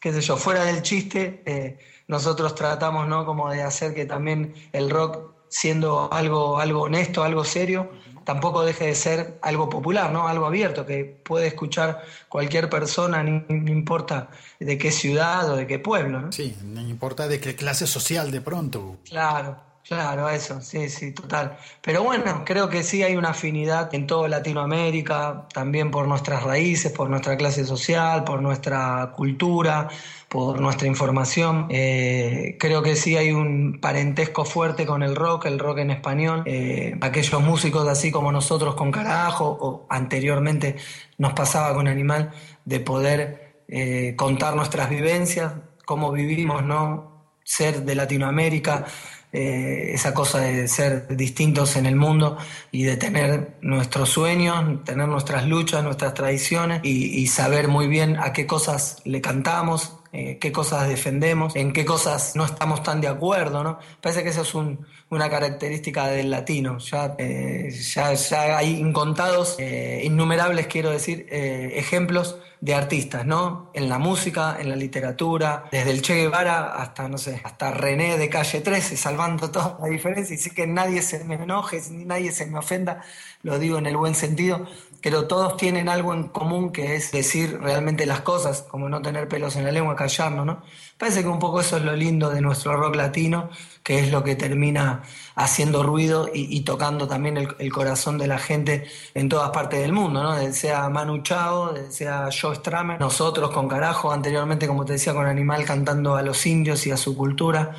qué 0.00 0.12
sé 0.12 0.20
yo, 0.20 0.36
fuera 0.36 0.64
del 0.64 0.82
chiste, 0.82 1.42
eh, 1.46 1.78
nosotros 2.08 2.54
tratamos, 2.54 3.06
¿no? 3.06 3.24
Como 3.24 3.50
de 3.50 3.62
hacer 3.62 3.94
que 3.94 4.06
también 4.06 4.54
el 4.72 4.90
rock, 4.90 5.32
siendo 5.48 6.12
algo, 6.12 6.58
algo 6.58 6.82
honesto, 6.82 7.22
algo 7.22 7.44
serio, 7.44 7.90
tampoco 8.24 8.64
deje 8.64 8.86
de 8.86 8.94
ser 8.94 9.38
algo 9.42 9.68
popular, 9.68 10.12
¿no? 10.12 10.28
Algo 10.28 10.46
abierto, 10.46 10.86
que 10.86 11.04
puede 11.04 11.46
escuchar 11.46 12.02
cualquier 12.28 12.68
persona, 12.68 13.22
no 13.22 13.44
importa 13.70 14.30
de 14.58 14.78
qué 14.78 14.90
ciudad 14.90 15.50
o 15.50 15.56
de 15.56 15.66
qué 15.66 15.78
pueblo, 15.78 16.20
¿no? 16.20 16.32
Sí, 16.32 16.56
no 16.62 16.80
importa 16.80 17.28
de 17.28 17.40
qué 17.40 17.54
clase 17.54 17.86
social 17.86 18.30
de 18.30 18.40
pronto. 18.40 18.98
Claro, 19.04 19.56
Claro, 19.90 20.28
eso, 20.28 20.60
sí, 20.60 20.88
sí, 20.88 21.10
total. 21.12 21.56
Pero 21.82 22.04
bueno, 22.04 22.44
creo 22.46 22.68
que 22.68 22.84
sí 22.84 23.02
hay 23.02 23.16
una 23.16 23.30
afinidad 23.30 23.92
en 23.92 24.06
toda 24.06 24.28
Latinoamérica, 24.28 25.48
también 25.52 25.90
por 25.90 26.06
nuestras 26.06 26.44
raíces, 26.44 26.92
por 26.92 27.10
nuestra 27.10 27.36
clase 27.36 27.64
social, 27.64 28.22
por 28.22 28.40
nuestra 28.40 29.10
cultura, 29.16 29.88
por 30.28 30.60
nuestra 30.60 30.86
información. 30.86 31.66
Eh, 31.70 32.56
creo 32.60 32.84
que 32.84 32.94
sí 32.94 33.16
hay 33.16 33.32
un 33.32 33.80
parentesco 33.80 34.44
fuerte 34.44 34.86
con 34.86 35.02
el 35.02 35.16
rock, 35.16 35.46
el 35.46 35.58
rock 35.58 35.78
en 35.78 35.90
español. 35.90 36.44
Eh, 36.46 36.96
aquellos 37.00 37.42
músicos 37.42 37.88
así 37.88 38.12
como 38.12 38.30
nosotros 38.30 38.76
con 38.76 38.92
Carajo, 38.92 39.58
o 39.60 39.86
anteriormente 39.90 40.76
nos 41.18 41.32
pasaba 41.32 41.74
con 41.74 41.88
Animal, 41.88 42.30
de 42.64 42.78
poder 42.78 43.64
eh, 43.66 44.14
contar 44.16 44.54
nuestras 44.54 44.88
vivencias, 44.88 45.52
cómo 45.84 46.12
vivimos, 46.12 46.62
¿no? 46.64 47.19
Ser 47.50 47.82
de 47.82 47.96
Latinoamérica 47.96 48.86
eh, 49.32 49.90
esa 49.94 50.14
cosa 50.14 50.40
de 50.40 50.68
ser 50.68 51.16
distintos 51.16 51.74
en 51.74 51.86
el 51.86 51.96
mundo 51.96 52.36
y 52.70 52.84
de 52.84 52.96
tener 52.96 53.56
nuestros 53.60 54.08
sueños, 54.10 54.84
tener 54.84 55.08
nuestras 55.08 55.46
luchas, 55.46 55.82
nuestras 55.82 56.14
tradiciones 56.14 56.80
y, 56.84 57.20
y, 57.20 57.26
saber 57.26 57.66
muy 57.66 57.88
bien 57.88 58.16
a 58.18 58.32
qué 58.32 58.46
cosas 58.46 59.02
le 59.04 59.20
cantamos, 59.20 59.99
eh, 60.12 60.38
qué 60.40 60.50
cosas 60.50 60.88
defendemos, 60.88 61.54
en 61.54 61.72
qué 61.72 61.84
cosas 61.84 62.34
no 62.34 62.44
estamos 62.44 62.82
tan 62.82 63.00
de 63.00 63.06
acuerdo, 63.06 63.62
¿no? 63.62 63.78
Parece 64.00 64.24
que 64.24 64.30
eso 64.30 64.42
es 64.42 64.54
una 64.54 65.30
característica 65.30 66.08
del 66.08 66.30
latino. 66.30 66.78
Ya, 66.78 67.14
eh, 67.16 67.70
ya, 67.70 68.12
ya, 68.14 68.58
hay 68.58 68.76
incontados, 68.76 69.54
eh, 69.60 70.02
innumerables, 70.04 70.66
quiero 70.66 70.90
decir, 70.90 71.26
ejemplos 71.30 72.38
de 72.60 72.74
artistas, 72.74 73.24
¿no? 73.24 73.70
En 73.72 73.88
la 73.88 73.98
música, 73.98 74.56
en 74.60 74.68
la 74.68 74.76
literatura, 74.76 75.64
desde 75.70 75.92
el 75.92 76.02
Che 76.02 76.14
Guevara 76.16 76.74
hasta, 76.74 77.08
no 77.08 77.16
sé, 77.16 77.40
hasta 77.44 77.70
René 77.70 78.18
de 78.18 78.28
Calle 78.28 78.60
13, 78.60 78.96
salvando 78.96 79.50
toda 79.50 79.78
la 79.80 79.86
diferencia 79.86 80.34
y 80.34 80.38
sí 80.38 80.50
que 80.50 80.66
nadie 80.66 81.02
se 81.02 81.24
me 81.24 81.36
enoje, 81.36 81.80
ni 81.90 82.04
nadie 82.04 82.32
se 82.32 82.46
me 82.46 82.58
ofenda, 82.58 83.02
lo 83.42 83.58
digo 83.58 83.78
en 83.78 83.86
el 83.86 83.96
buen 83.96 84.14
sentido, 84.14 84.66
pero 85.02 85.26
todos 85.26 85.56
tienen 85.56 85.88
algo 85.88 86.12
en 86.12 86.24
común 86.24 86.72
que 86.72 86.94
es 86.94 87.10
decir 87.12 87.58
realmente 87.60 88.06
las 88.06 88.20
cosas, 88.20 88.62
como 88.62 88.88
no 88.88 89.00
tener 89.00 89.28
pelos 89.28 89.56
en 89.56 89.64
la 89.64 89.72
lengua, 89.72 89.96
callarnos, 89.96 90.44
¿no? 90.44 90.62
Parece 90.98 91.22
que 91.22 91.28
un 91.28 91.38
poco 91.38 91.60
eso 91.60 91.78
es 91.78 91.84
lo 91.84 91.96
lindo 91.96 92.28
de 92.28 92.42
nuestro 92.42 92.76
rock 92.76 92.96
latino, 92.96 93.48
que 93.82 94.00
es 94.00 94.10
lo 94.10 94.22
que 94.22 94.36
termina 94.36 95.02
haciendo 95.34 95.82
ruido 95.82 96.28
y, 96.32 96.60
tocando 96.60 97.08
también 97.08 97.38
el, 97.38 97.72
corazón 97.72 98.18
de 98.18 98.26
la 98.26 98.38
gente 98.38 98.84
en 99.14 99.30
todas 99.30 99.50
partes 99.50 99.80
del 99.80 99.92
mundo, 99.92 100.22
¿no? 100.22 100.52
Sea 100.52 100.88
Manu 100.90 101.22
Chao, 101.22 101.74
sea 101.88 102.28
Joe 102.30 102.56
Stramer, 102.56 103.00
nosotros 103.00 103.50
con 103.50 103.68
Carajo, 103.68 104.12
anteriormente, 104.12 104.66
como 104.66 104.84
te 104.84 104.94
decía, 104.94 105.14
con 105.14 105.26
Animal 105.26 105.64
cantando 105.64 106.16
a 106.16 106.22
los 106.22 106.44
indios 106.44 106.86
y 106.86 106.90
a 106.90 106.98
su 106.98 107.16
cultura. 107.16 107.74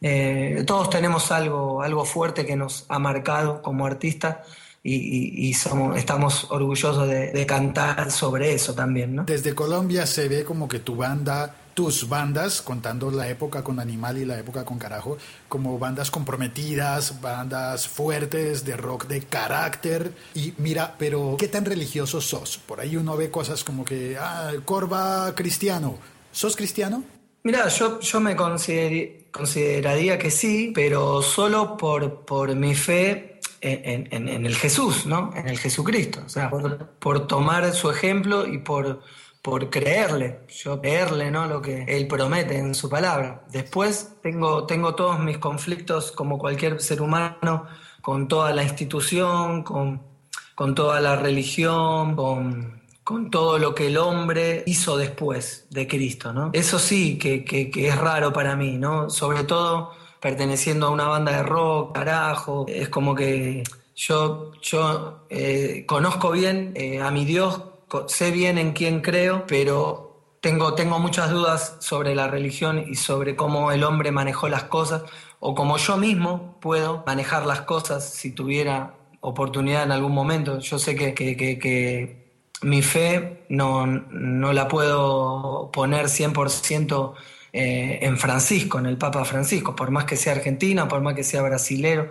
Eh, 0.00 0.64
todos 0.66 0.90
tenemos 0.90 1.30
algo, 1.30 1.80
algo 1.82 2.04
fuerte 2.04 2.44
que 2.44 2.56
nos 2.56 2.84
ha 2.88 2.98
marcado 2.98 3.62
como 3.62 3.86
artistas 3.86 4.38
y, 4.86 5.54
somos, 5.54 5.96
estamos 5.96 6.46
orgullosos 6.50 7.08
de, 7.08 7.46
cantar 7.46 8.10
sobre 8.10 8.52
eso 8.52 8.74
también. 8.74 9.14
¿no? 9.14 9.24
Desde 9.24 9.54
Colombia 9.54 10.04
se 10.04 10.28
ve 10.28 10.44
como 10.44 10.68
que 10.68 10.78
tu 10.78 10.94
banda, 10.94 11.56
tus 11.72 12.06
bandas, 12.06 12.60
contando 12.60 13.10
la 13.10 13.28
época 13.28 13.64
con 13.64 13.80
Animal 13.80 14.18
y 14.18 14.26
la 14.26 14.38
época 14.38 14.66
con 14.66 14.78
Carajo, 14.78 15.16
como 15.48 15.78
bandas 15.78 16.10
comprometidas, 16.10 17.22
bandas 17.22 17.88
fuertes, 17.88 18.66
de 18.66 18.76
rock 18.76 19.06
de 19.06 19.22
carácter. 19.22 20.12
Y 20.34 20.52
mira, 20.58 20.94
pero 20.98 21.36
¿qué 21.38 21.48
tan 21.48 21.64
religioso 21.64 22.20
sos? 22.20 22.58
Por 22.58 22.80
ahí 22.80 22.96
uno 22.96 23.16
ve 23.16 23.30
cosas 23.30 23.64
como 23.64 23.86
que, 23.86 24.18
ah, 24.20 24.52
Corva 24.66 25.34
cristiano. 25.34 25.96
¿Sos 26.30 26.56
cristiano? 26.56 27.04
Mira, 27.42 27.68
yo, 27.68 28.00
yo 28.00 28.20
me 28.20 28.36
consideraría 28.36 30.18
que 30.18 30.30
sí, 30.30 30.72
pero 30.74 31.22
solo 31.22 31.76
por, 31.76 32.24
por 32.24 32.54
mi 32.54 32.74
fe 32.74 33.33
en, 33.64 34.46
el 34.46 34.54
Jesús, 34.56 35.06
¿no? 35.06 35.30
En 35.34 35.48
el 35.48 35.58
Jesucristo. 35.58 36.20
O 36.24 36.28
sea, 36.28 36.50
por, 36.50 37.26
tomar 37.26 37.72
su 37.72 37.90
ejemplo 37.90 38.46
y 38.46 38.58
por, 38.58 39.00
por 39.42 39.70
creerle, 39.70 40.40
yo 40.62 40.80
creerle, 40.80 41.30
¿no? 41.30 41.46
Lo 41.46 41.62
que 41.62 41.84
él 41.84 42.06
promete 42.06 42.58
en 42.58 42.74
su 42.74 42.88
palabra. 42.88 43.44
Después 43.50 44.16
tengo, 44.22 44.66
tengo 44.66 44.94
todos 44.94 45.18
mis 45.18 45.38
conflictos 45.38 46.12
como 46.12 46.38
cualquier 46.38 46.80
ser 46.80 47.00
humano 47.00 47.66
con 48.02 48.28
toda 48.28 48.52
la 48.52 48.62
institución, 48.62 49.62
con, 49.62 50.02
con 50.54 50.74
toda 50.74 51.00
la 51.00 51.16
religión, 51.16 52.14
con, 52.16 52.82
con 53.02 53.30
todo 53.30 53.58
lo 53.58 53.74
que 53.74 53.86
el 53.86 53.96
hombre 53.96 54.62
hizo 54.66 54.98
después 54.98 55.66
de 55.70 55.88
Cristo, 55.88 56.32
¿no? 56.32 56.50
Eso 56.52 56.78
sí 56.78 57.18
que, 57.18 57.44
que, 57.44 57.70
que 57.70 57.88
es 57.88 57.96
raro 57.96 58.32
para 58.32 58.56
mí, 58.56 58.76
¿no? 58.76 59.08
Sobre 59.08 59.44
todo 59.44 59.92
perteneciendo 60.24 60.86
a 60.86 60.90
una 60.90 61.06
banda 61.06 61.32
de 61.32 61.42
rock, 61.42 61.96
carajo. 61.96 62.64
Es 62.66 62.88
como 62.88 63.14
que 63.14 63.62
yo, 63.94 64.52
yo 64.62 65.26
eh, 65.28 65.84
conozco 65.86 66.30
bien 66.30 66.72
eh, 66.76 67.02
a 67.02 67.10
mi 67.10 67.26
Dios, 67.26 67.60
sé 68.06 68.30
bien 68.30 68.56
en 68.56 68.72
quién 68.72 69.02
creo, 69.02 69.44
pero 69.46 70.38
tengo, 70.40 70.72
tengo 70.72 70.98
muchas 70.98 71.30
dudas 71.30 71.76
sobre 71.80 72.14
la 72.14 72.26
religión 72.26 72.86
y 72.88 72.94
sobre 72.94 73.36
cómo 73.36 73.70
el 73.70 73.84
hombre 73.84 74.12
manejó 74.12 74.48
las 74.48 74.64
cosas, 74.64 75.02
o 75.40 75.54
cómo 75.54 75.76
yo 75.76 75.98
mismo 75.98 76.58
puedo 76.58 77.02
manejar 77.04 77.44
las 77.44 77.60
cosas 77.60 78.08
si 78.08 78.30
tuviera 78.30 78.94
oportunidad 79.20 79.82
en 79.82 79.92
algún 79.92 80.12
momento. 80.12 80.58
Yo 80.58 80.78
sé 80.78 80.96
que, 80.96 81.12
que, 81.12 81.36
que, 81.36 82.24
mi 82.62 82.80
fe 82.80 83.44
no, 83.50 83.86
no 83.86 84.54
la 84.54 84.68
puedo 84.68 85.70
poner 85.70 86.06
100% 86.06 87.12
eh, 87.56 88.00
en 88.02 88.18
Francisco, 88.18 88.80
en 88.80 88.86
el 88.86 88.98
Papa 88.98 89.24
Francisco, 89.24 89.76
por 89.76 89.92
más 89.92 90.06
que 90.06 90.16
sea 90.16 90.32
argentino, 90.32 90.88
por 90.88 91.00
más 91.02 91.14
que 91.14 91.22
sea 91.22 91.40
brasilero. 91.40 92.10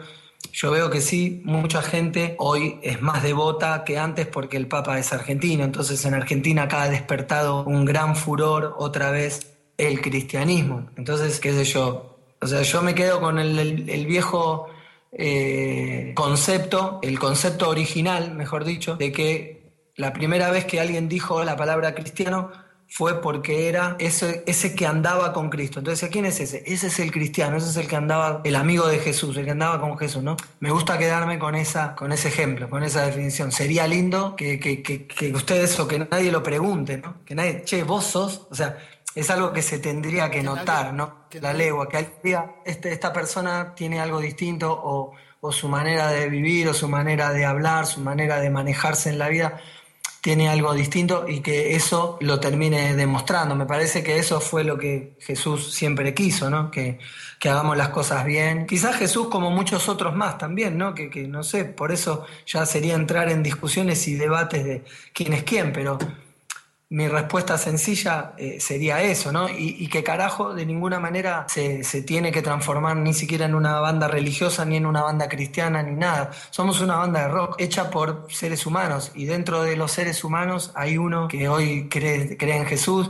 Yo 0.53 0.71
veo 0.71 0.89
que 0.89 1.01
sí, 1.01 1.41
mucha 1.43 1.81
gente 1.81 2.35
hoy 2.39 2.79
es 2.81 3.01
más 3.01 3.23
devota 3.23 3.83
que 3.83 3.97
antes 3.97 4.25
porque 4.25 4.55
el 4.55 4.67
Papa 4.67 4.97
es 4.99 5.11
argentino, 5.11 5.65
entonces 5.65 6.05
en 6.05 6.13
Argentina 6.13 6.63
acá 6.63 6.83
ha 6.83 6.89
despertado 6.89 7.65
un 7.65 7.83
gran 7.83 8.15
furor 8.15 8.73
otra 8.77 9.11
vez 9.11 9.57
el 9.77 9.99
cristianismo. 9.99 10.89
Entonces, 10.95 11.41
qué 11.41 11.51
sé 11.51 11.65
yo, 11.65 12.17
o 12.41 12.47
sea, 12.47 12.61
yo 12.61 12.81
me 12.81 12.95
quedo 12.95 13.19
con 13.19 13.37
el, 13.37 14.05
viejo 14.05 14.67
eh, 15.11 16.13
concepto, 16.15 16.99
el 17.03 17.19
concepto 17.19 17.67
original, 17.67 18.33
mejor 18.33 18.63
dicho, 18.63 18.95
de 18.95 19.11
que 19.11 19.73
la 19.97 20.13
primera 20.13 20.51
vez 20.51 20.63
que 20.63 20.79
alguien 20.79 21.09
dijo 21.09 21.43
la 21.43 21.57
palabra 21.57 21.93
cristiano 21.93 22.49
fue 22.95 23.23
porque 23.23 23.69
era 23.69 23.95
ese, 23.97 24.43
ese 24.45 24.75
que 24.75 24.85
andaba 24.85 25.33
con 25.33 25.49
Cristo. 25.49 25.79
Entonces, 25.79 26.07
¿quién 26.11 26.27
es 26.27 26.39
ese? 26.39 26.61
Ese 26.67 26.85
es 26.85 26.99
el 26.99 27.11
cristiano, 27.11 27.57
ese 27.57 27.69
es 27.71 27.77
el 27.77 27.87
que 27.87 27.95
andaba, 27.95 28.41
el 28.43 28.55
amigo 28.55 28.85
de 28.85 28.99
Jesús, 28.99 29.35
el 29.35 29.45
que 29.45 29.51
andaba 29.51 29.81
con 29.81 29.97
Jesús, 29.97 30.21
¿no? 30.21 30.37
Me 30.59 30.69
gusta 30.69 30.99
quedarme 30.99 31.39
con, 31.39 31.55
esa, 31.55 31.95
con 31.95 32.11
ese 32.11 32.27
ejemplo, 32.27 32.69
con 32.69 32.83
esa 32.83 33.03
definición. 33.03 33.51
Sería 33.51 33.87
lindo 33.87 34.35
que, 34.35 34.59
que, 34.59 34.83
que, 34.83 35.33
ustedes 35.33 35.79
o 35.79 35.87
que 35.87 36.07
nadie 36.11 36.31
lo 36.31 36.43
pregunte, 36.43 36.99
¿no? 36.99 37.15
Que 37.25 37.33
nadie, 37.33 37.63
che, 37.63 37.81
vos 37.81 38.05
sos, 38.05 38.45
o 38.51 38.53
sea, 38.53 38.77
es 39.15 39.27
algo 39.31 39.51
que 39.53 39.63
se 39.63 39.79
tendría 39.79 40.29
que, 40.29 40.43
notar, 40.43 40.93
¿no? 40.93 41.25
la 41.41 41.51
legua, 41.51 41.89
que 41.89 41.97
este, 42.63 42.93
esta 42.93 43.11
persona 43.11 43.73
tiene 43.73 44.01
algo 44.01 44.19
distinto 44.19 44.71
o, 44.71 45.13
o 45.41 45.51
su 45.51 45.67
manera 45.67 46.09
de 46.09 46.29
vivir 46.29 46.69
o 46.69 46.75
su 46.75 46.87
manera 46.87 47.33
de 47.33 47.43
hablar, 47.43 47.87
su 47.87 48.01
manera 48.01 48.39
de 48.39 48.51
manejarse 48.51 49.09
en 49.09 49.17
la 49.17 49.29
vida 49.29 49.59
tiene 50.23 50.47
algo 50.47 50.73
distinto 50.73 51.25
y 51.27 51.41
que 51.41 51.75
eso 51.75 52.17
lo 52.21 52.39
termine 52.39 52.95
demostrando. 52.95 53.55
Me 53.55 53.65
parece 53.65 54.01
que 54.03 54.15
eso 54.19 54.39
fue 54.39 54.63
lo 54.63 54.77
que 54.77 55.17
Jesús 55.19 55.73
siempre 55.73 56.13
quiso, 56.13 56.49
¿no? 56.49 56.71
Que, 56.71 56.97
que 57.39 57.49
hagamos 57.49 57.75
las 57.75 57.89
cosas 57.89 58.23
bien. 58.23 58.65
Quizás 58.65 58.95
Jesús, 58.95 59.27
como 59.27 59.51
muchos 59.51 59.89
otros 59.89 60.15
más 60.15 60.37
también, 60.37 60.77
¿no? 60.77 60.93
Que, 60.93 61.09
que 61.09 61.27
no 61.27 61.43
sé, 61.43 61.65
por 61.65 61.91
eso 61.91 62.25
ya 62.45 62.65
sería 62.65 62.95
entrar 62.95 63.29
en 63.29 63.43
discusiones 63.43 64.07
y 64.07 64.15
debates 64.15 64.63
de 64.63 64.85
quién 65.11 65.33
es 65.33 65.43
quién, 65.43 65.73
pero 65.73 65.97
mi 66.93 67.07
respuesta 67.07 67.57
sencilla 67.57 68.33
eh, 68.37 68.59
sería 68.59 69.01
eso, 69.01 69.31
¿no? 69.31 69.49
Y, 69.49 69.87
que 69.87 70.03
carajo 70.03 70.53
de 70.53 70.63
ninguna 70.63 70.99
manera 70.99 71.47
se, 71.49 71.81
tiene 72.03 72.31
que 72.31 72.43
transformar 72.43 72.97
ni 72.97 73.15
siquiera 73.15 73.45
en 73.45 73.55
una 73.55 73.79
banda 73.79 74.07
religiosa, 74.07 74.63
ni 74.63 74.77
en 74.77 74.85
una 74.85 75.01
banda 75.01 75.27
cristiana, 75.27 75.81
ni 75.81 75.95
nada. 75.95 76.29
Somos 76.51 76.81
una 76.81 76.97
banda 76.97 77.21
de 77.21 77.29
rock 77.29 77.55
hecha 77.59 77.89
por 77.89 78.27
seres 78.29 78.67
humanos 78.67 79.11
y 79.15 79.25
dentro 79.25 79.63
de 79.63 79.75
los 79.75 79.91
seres 79.91 80.23
humanos 80.23 80.71
hay 80.75 80.99
uno 80.99 81.27
que 81.27 81.49
hoy 81.49 81.89
cree, 81.89 82.37
cree 82.37 82.57
en 82.57 82.67
Jesús, 82.67 83.09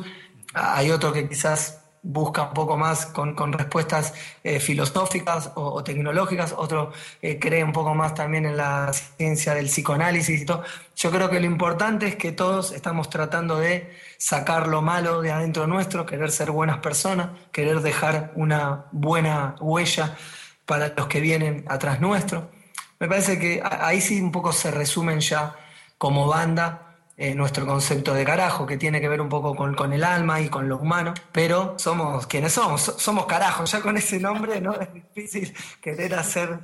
hay 0.53 0.89
otro 0.89 1.11
que 1.11 1.27
quizás 1.27 1.82
busca 2.03 2.43
un 2.43 2.53
poco 2.53 2.77
más 2.77 3.05
con, 3.07 3.53
respuestas 3.53 4.13
eh, 4.43 4.59
filosóficas 4.59 5.51
o, 5.55 5.83
tecnológicas, 5.83 6.53
otro 6.55 6.91
eh, 7.21 7.39
cree 7.39 7.63
un 7.63 7.71
poco 7.71 7.95
más 7.95 8.13
también 8.13 8.45
en 8.45 8.57
la 8.57 8.91
ciencia 8.93 9.55
del 9.55 9.67
psicoanálisis 9.67 10.41
y 10.41 10.45
todo. 10.45 10.63
Yo 10.95 11.09
creo 11.11 11.29
que 11.29 11.39
lo 11.39 11.45
importante 11.45 12.07
es 12.07 12.15
que 12.15 12.33
todos 12.33 12.73
estamos 12.73 13.09
tratando 13.09 13.57
de 13.57 13.89
sacar 14.17 14.67
lo 14.67 14.81
malo 14.81 15.21
de 15.21 15.31
adentro 15.31 15.65
nuestro, 15.65 16.05
querer 16.05 16.31
ser 16.31 16.51
buenas 16.51 16.79
personas, 16.79 17.29
querer 17.51 17.79
dejar 17.79 18.33
una 18.35 18.85
buena 18.91 19.55
huella 19.59 20.15
para 20.65 20.89
los 20.89 21.07
que 21.07 21.21
vienen 21.21 21.63
atrás 21.67 22.01
nuestro. 22.01 22.51
Me 22.99 23.07
parece 23.07 23.39
que 23.39 23.61
ahí 23.63 24.01
sí 24.01 24.21
un 24.21 24.31
poco 24.31 24.51
se 24.51 24.71
resumen 24.71 25.21
ya 25.21 25.55
como 25.97 26.27
banda 26.27 26.92
eh, 27.15 27.35
nuestro 27.35 27.67
concepto 27.67 28.13
de 28.13 28.25
carajo, 28.25 28.65
que 28.65 28.77
tiene 28.77 28.99
que 28.99 29.07
ver 29.07 29.21
un 29.21 29.29
poco 29.29 29.55
con, 29.55 29.75
con, 29.75 29.93
el 29.93 30.03
alma 30.03 30.41
y 30.41 30.49
con 30.49 30.67
lo 30.67 30.77
humano, 30.77 31.13
pero 31.31 31.75
somos 31.77 32.25
quienes 32.25 32.53
somos, 32.53 32.81
somos 32.97 33.27
carajos, 33.27 33.71
ya 33.71 33.81
con 33.81 33.95
ese 33.97 34.19
nombre 34.19 34.59
no 34.59 34.73
es 34.73 34.91
difícil 34.91 35.53
querer 35.79 36.15
hacer 36.15 36.57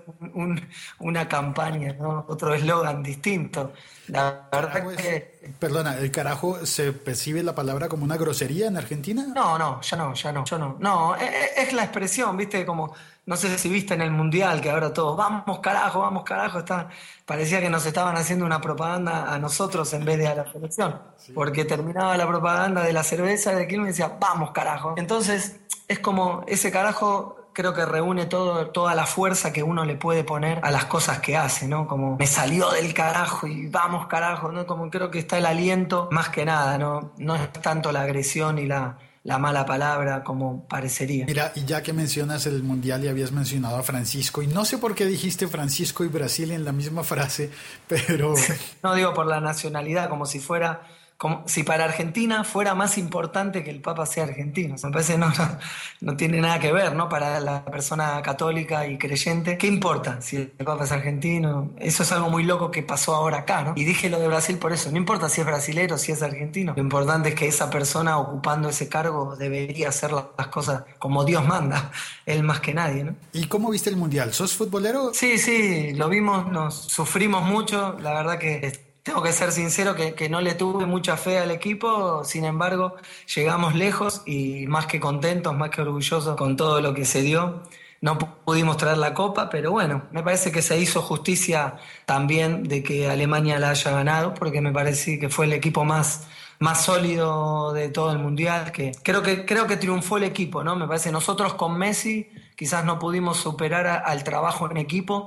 una 1.00 1.28
campaña, 1.28 1.94
¿no? 1.94 2.26
otro 2.28 2.56
eslogan 2.56 3.04
distinto. 3.04 3.74
La 4.08 4.50
verdad 4.52 4.96
que... 4.96 5.40
Perdona, 5.60 5.98
¿el 6.00 6.10
carajo 6.10 6.66
se 6.66 6.94
percibe 6.94 7.44
la 7.44 7.54
palabra 7.54 7.88
como 7.88 8.04
una 8.04 8.18
grosería 8.18 8.68
en 8.68 8.78
Argentina? 8.78 9.28
No, 9.36 9.58
no, 9.58 9.82
ya 9.82 9.98
no, 9.98 10.16
ya 10.16 10.32
no, 10.32 10.46
yo 10.46 10.58
no. 10.58 10.78
No, 10.80 11.16
es, 11.16 11.30
e, 11.30 11.62
es 11.62 11.74
la 11.74 11.84
expresión, 11.84 12.36
viste, 12.36 12.66
como 12.66 12.96
no 13.30 13.36
sé 13.36 13.60
si 13.60 13.70
viste 13.70 13.94
en 13.94 14.02
el 14.02 14.10
Mundial 14.10 14.60
que 14.60 14.72
ahora 14.72 14.92
todos, 14.92 15.16
vamos 15.16 15.60
carajo, 15.60 16.00
vamos 16.00 16.24
carajo, 16.24 16.58
está, 16.58 16.90
parecía 17.28 17.62
que 17.62 17.70
nos 17.70 17.86
estaban 17.86 18.18
haciendo 18.18 18.44
una 18.44 18.60
propaganda 18.60 19.32
a 19.32 19.38
nosotros 19.38 19.94
en 19.94 20.04
vez 20.04 20.18
de 20.18 20.28
a 20.28 20.34
la 20.34 20.52
selección, 20.52 21.00
porque 21.36 21.64
terminaba 21.64 22.18
la 22.18 22.28
propaganda 22.28 22.82
de 22.82 22.92
la 22.92 23.04
cerveza 23.04 23.54
de 23.54 23.68
Quilmes 23.68 23.90
y 23.90 24.02
decía, 24.02 24.18
vamos 24.20 24.50
carajo. 24.50 24.96
Entonces 24.98 25.60
es 25.88 26.00
como 26.00 26.44
ese 26.48 26.72
carajo 26.72 27.36
creo 27.54 27.76
que 27.76 27.86
reúne 27.86 28.26
todo, 28.26 28.72
toda 28.72 28.96
la 28.96 29.06
fuerza 29.06 29.54
que 29.54 29.62
uno 29.62 29.86
le 29.86 29.96
puede 29.96 30.24
poner 30.24 30.60
a 30.64 30.72
las 30.72 30.86
cosas 30.86 31.20
que 31.20 31.38
hace, 31.38 31.68
¿no? 31.68 31.88
Como 31.88 32.18
me 32.18 32.26
salió 32.26 32.72
del 32.72 32.96
carajo 32.96 33.46
y 33.46 33.68
vamos 33.68 34.08
carajo, 34.08 34.52
¿no? 34.52 34.66
Como 34.66 34.90
creo 34.90 35.12
que 35.12 35.20
está 35.20 35.38
el 35.38 35.46
aliento 35.46 36.08
más 36.10 36.30
que 36.30 36.46
nada, 36.46 36.80
¿no? 36.80 37.12
No 37.18 37.36
es 37.36 37.52
tanto 37.52 37.92
la 37.92 38.02
agresión 38.02 38.58
y 38.58 38.66
la 38.66 38.98
la 39.24 39.38
mala 39.38 39.66
palabra 39.66 40.24
como 40.24 40.66
parecería. 40.68 41.26
Mira, 41.26 41.52
y 41.56 41.66
ya 41.66 41.84
que 41.84 41.94
mencionas 41.94 42.46
el 42.46 42.64
Mundial 42.64 43.04
y 43.04 43.08
habías 43.08 43.32
mencionado 43.32 43.78
a 43.78 43.84
Francisco, 43.84 44.42
y 44.42 44.48
no 44.48 44.66
sé 44.66 44.78
por 44.78 44.96
qué 44.96 45.06
dijiste 45.06 45.48
Francisco 45.48 46.04
y 46.04 46.08
Brasil 46.08 46.52
en 46.52 46.66
la 46.66 46.72
misma 46.72 47.04
frase, 47.04 47.52
pero... 47.88 48.34
no 48.84 48.96
digo 48.96 49.14
por 49.14 49.26
la 49.26 49.40
nacionalidad, 49.42 50.10
como 50.10 50.26
si 50.26 50.40
fuera 50.40 50.88
como 51.20 51.44
si 51.48 51.64
para 51.64 51.84
Argentina 51.84 52.46
fuera 52.46 52.76
más 52.76 52.98
importante 52.98 53.62
que 53.62 53.70
el 53.70 53.82
Papa 53.82 54.06
sea 54.06 54.24
argentino. 54.24 54.76
Me 54.82 54.90
parece 54.90 55.18
no, 55.18 55.28
no, 55.28 55.60
no, 56.00 56.16
tiene 56.16 56.40
nada 56.40 56.60
que 56.60 56.72
ver, 56.72 56.96
¿no? 56.96 57.10
Para 57.10 57.42
la 57.42 57.66
persona 57.66 58.22
católica 58.22 58.88
y 58.88 58.98
creyente, 58.98 59.58
¿qué 59.58 59.68
importa 59.68 60.22
si 60.22 60.38
el 60.38 60.48
Papa 60.48 60.86
es 60.86 60.94
argentino? 60.94 61.72
Eso 61.78 62.04
es 62.04 62.12
algo 62.14 62.30
muy 62.30 62.44
loco 62.44 62.72
que 62.72 62.84
pasó 62.84 63.16
ahora 63.16 63.40
acá, 63.40 63.64
¿no? 63.64 63.74
Y 63.76 63.84
dije 63.84 64.10
lo 64.10 64.18
de 64.18 64.30
Brasil 64.30 64.58
por 64.60 64.72
eso, 64.72 64.92
no 64.92 64.98
importa 64.98 65.28
si 65.28 65.42
es 65.42 65.46
brasilero, 65.46 65.98
si 65.98 66.14
es 66.14 66.24
argentino, 66.24 66.72
lo 66.74 66.82
importante 66.82 67.30
es 67.30 67.36
que 67.36 67.48
esa 67.50 67.70
persona 67.70 68.18
ocupando 68.18 68.70
ese 68.70 68.88
cargo 68.88 69.36
debería 69.36 69.90
hacer 69.90 70.14
las 70.14 70.48
cosas 70.48 70.86
como 71.00 71.26
Dios 71.26 71.46
manda, 71.46 71.92
él 72.26 72.44
más 72.44 72.62
que 72.62 72.74
nadie, 72.74 73.04
¿no? 73.04 73.16
¿Y 73.34 73.48
cómo 73.48 73.72
viste 73.72 73.90
el 73.90 73.98
Mundial? 73.98 74.32
¿Sos 74.32 74.54
futbolero? 74.54 75.12
Sí, 75.14 75.38
sí, 75.38 75.92
lo 75.96 76.08
vimos, 76.08 76.50
nos 76.50 76.76
sufrimos 76.76 77.44
mucho, 77.44 77.98
la 78.00 78.14
verdad 78.14 78.40
que 78.40 78.89
tengo 79.10 79.24
que 79.24 79.34
ser 79.34 79.52
sincero 79.52 79.96
que, 79.96 80.30
no 80.30 80.40
le 80.40 80.54
tuve 80.54 80.86
mucha 80.86 81.18
fe 81.18 81.40
al 81.40 81.50
equipo, 81.50 82.24
sin 82.24 82.46
embargo, 82.46 82.94
llegamos 83.36 83.74
lejos 83.74 84.22
y 84.28 84.68
más 84.68 84.86
que 84.86 85.00
contentos, 85.00 85.56
más 85.56 85.72
que 85.72 85.82
orgullosos 85.82 86.36
con 86.38 86.56
todo 86.56 86.80
lo 86.80 86.94
que 86.94 87.06
se 87.06 87.24
dio. 87.24 87.64
No 88.02 88.20
pudimos 88.20 88.78
traer 88.78 89.00
la 89.00 89.16
copa, 89.16 89.50
pero 89.50 89.72
bueno, 89.72 90.04
me 90.12 90.22
parece 90.22 90.52
que 90.52 90.62
se 90.62 90.78
hizo 90.80 91.02
justicia 91.02 91.78
también 92.06 92.62
de 92.62 92.84
que 92.84 93.10
Alemania 93.10 93.58
la 93.58 93.72
haya 93.72 93.90
ganado, 93.90 94.36
porque 94.36 94.62
me 94.62 94.72
parece 94.72 95.18
que 95.18 95.28
fue 95.28 95.48
el 95.48 95.54
equipo 95.54 95.84
más, 95.86 96.28
más 96.60 96.86
sólido 96.86 97.74
de 97.74 97.90
todo 97.90 98.12
el 98.12 98.20
mundial. 98.20 98.72
Que 98.72 98.92
creo 99.02 99.24
que 99.24 99.44
creo 99.44 99.66
que 99.66 99.78
triunfó 99.78 100.18
el 100.18 100.24
equipo, 100.24 100.64
¿no? 100.64 100.76
Me 100.76 100.88
parece 100.88 101.12
nosotros 101.12 101.56
con 101.56 101.80
Messi 101.80 102.30
quizás 102.56 102.86
no 102.86 103.00
pudimos 103.00 103.38
superar 103.38 104.04
al 104.06 104.24
trabajo 104.24 104.70
en 104.70 104.78
equipo 104.78 105.26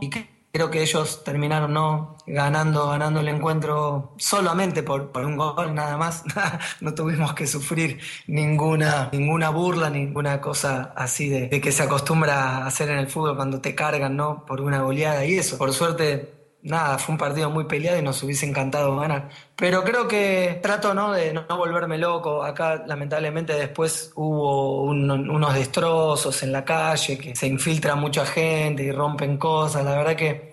Creo 0.52 0.70
que 0.70 0.82
ellos 0.82 1.24
terminaron 1.24 1.72
no 1.72 2.18
ganando, 2.26 2.88
ganando 2.88 3.20
el 3.20 3.28
encuentro 3.28 4.12
solamente 4.18 4.82
por, 4.82 5.10
por 5.10 5.24
un 5.24 5.36
gol 5.36 5.74
nada 5.74 5.96
más. 5.96 6.24
no 6.80 6.94
tuvimos 6.94 7.32
que 7.32 7.46
sufrir 7.46 8.00
ninguna, 8.26 9.08
ninguna 9.12 9.48
burla, 9.48 9.88
ninguna 9.88 10.42
cosa 10.42 10.92
así 10.94 11.30
de, 11.30 11.48
de, 11.48 11.60
que 11.60 11.72
se 11.72 11.82
acostumbra 11.82 12.58
a 12.58 12.66
hacer 12.66 12.90
en 12.90 12.98
el 12.98 13.08
fútbol 13.08 13.36
cuando 13.36 13.60
te 13.62 13.74
cargan, 13.74 14.14
¿no? 14.16 14.44
Por 14.44 14.60
una 14.60 14.82
goleada 14.82 15.24
y 15.24 15.38
eso. 15.38 15.56
Por 15.56 15.72
suerte 15.72 16.41
nada, 16.62 16.98
fue 16.98 17.12
un 17.14 17.18
partido 17.18 17.50
muy 17.50 17.64
peleado 17.64 17.98
y 17.98 18.02
nos 18.02 18.22
hubiese 18.22 18.46
encantado 18.46 18.96
ganar. 18.96 19.28
Pero 19.56 19.84
creo 19.84 20.08
que 20.08 20.60
trato 20.62 20.94
¿no? 20.94 21.12
de 21.12 21.32
no 21.32 21.44
volverme 21.56 21.98
loco. 21.98 22.42
Acá 22.42 22.84
lamentablemente 22.86 23.54
después 23.54 24.12
hubo 24.14 24.82
unos 24.84 25.54
destrozos 25.54 26.42
en 26.42 26.52
la 26.52 26.64
calle, 26.64 27.18
que 27.18 27.36
se 27.36 27.46
infiltra 27.46 27.94
mucha 27.96 28.24
gente 28.24 28.82
y 28.84 28.92
rompen 28.92 29.36
cosas. 29.38 29.84
La 29.84 29.96
verdad 29.96 30.16
que 30.16 30.52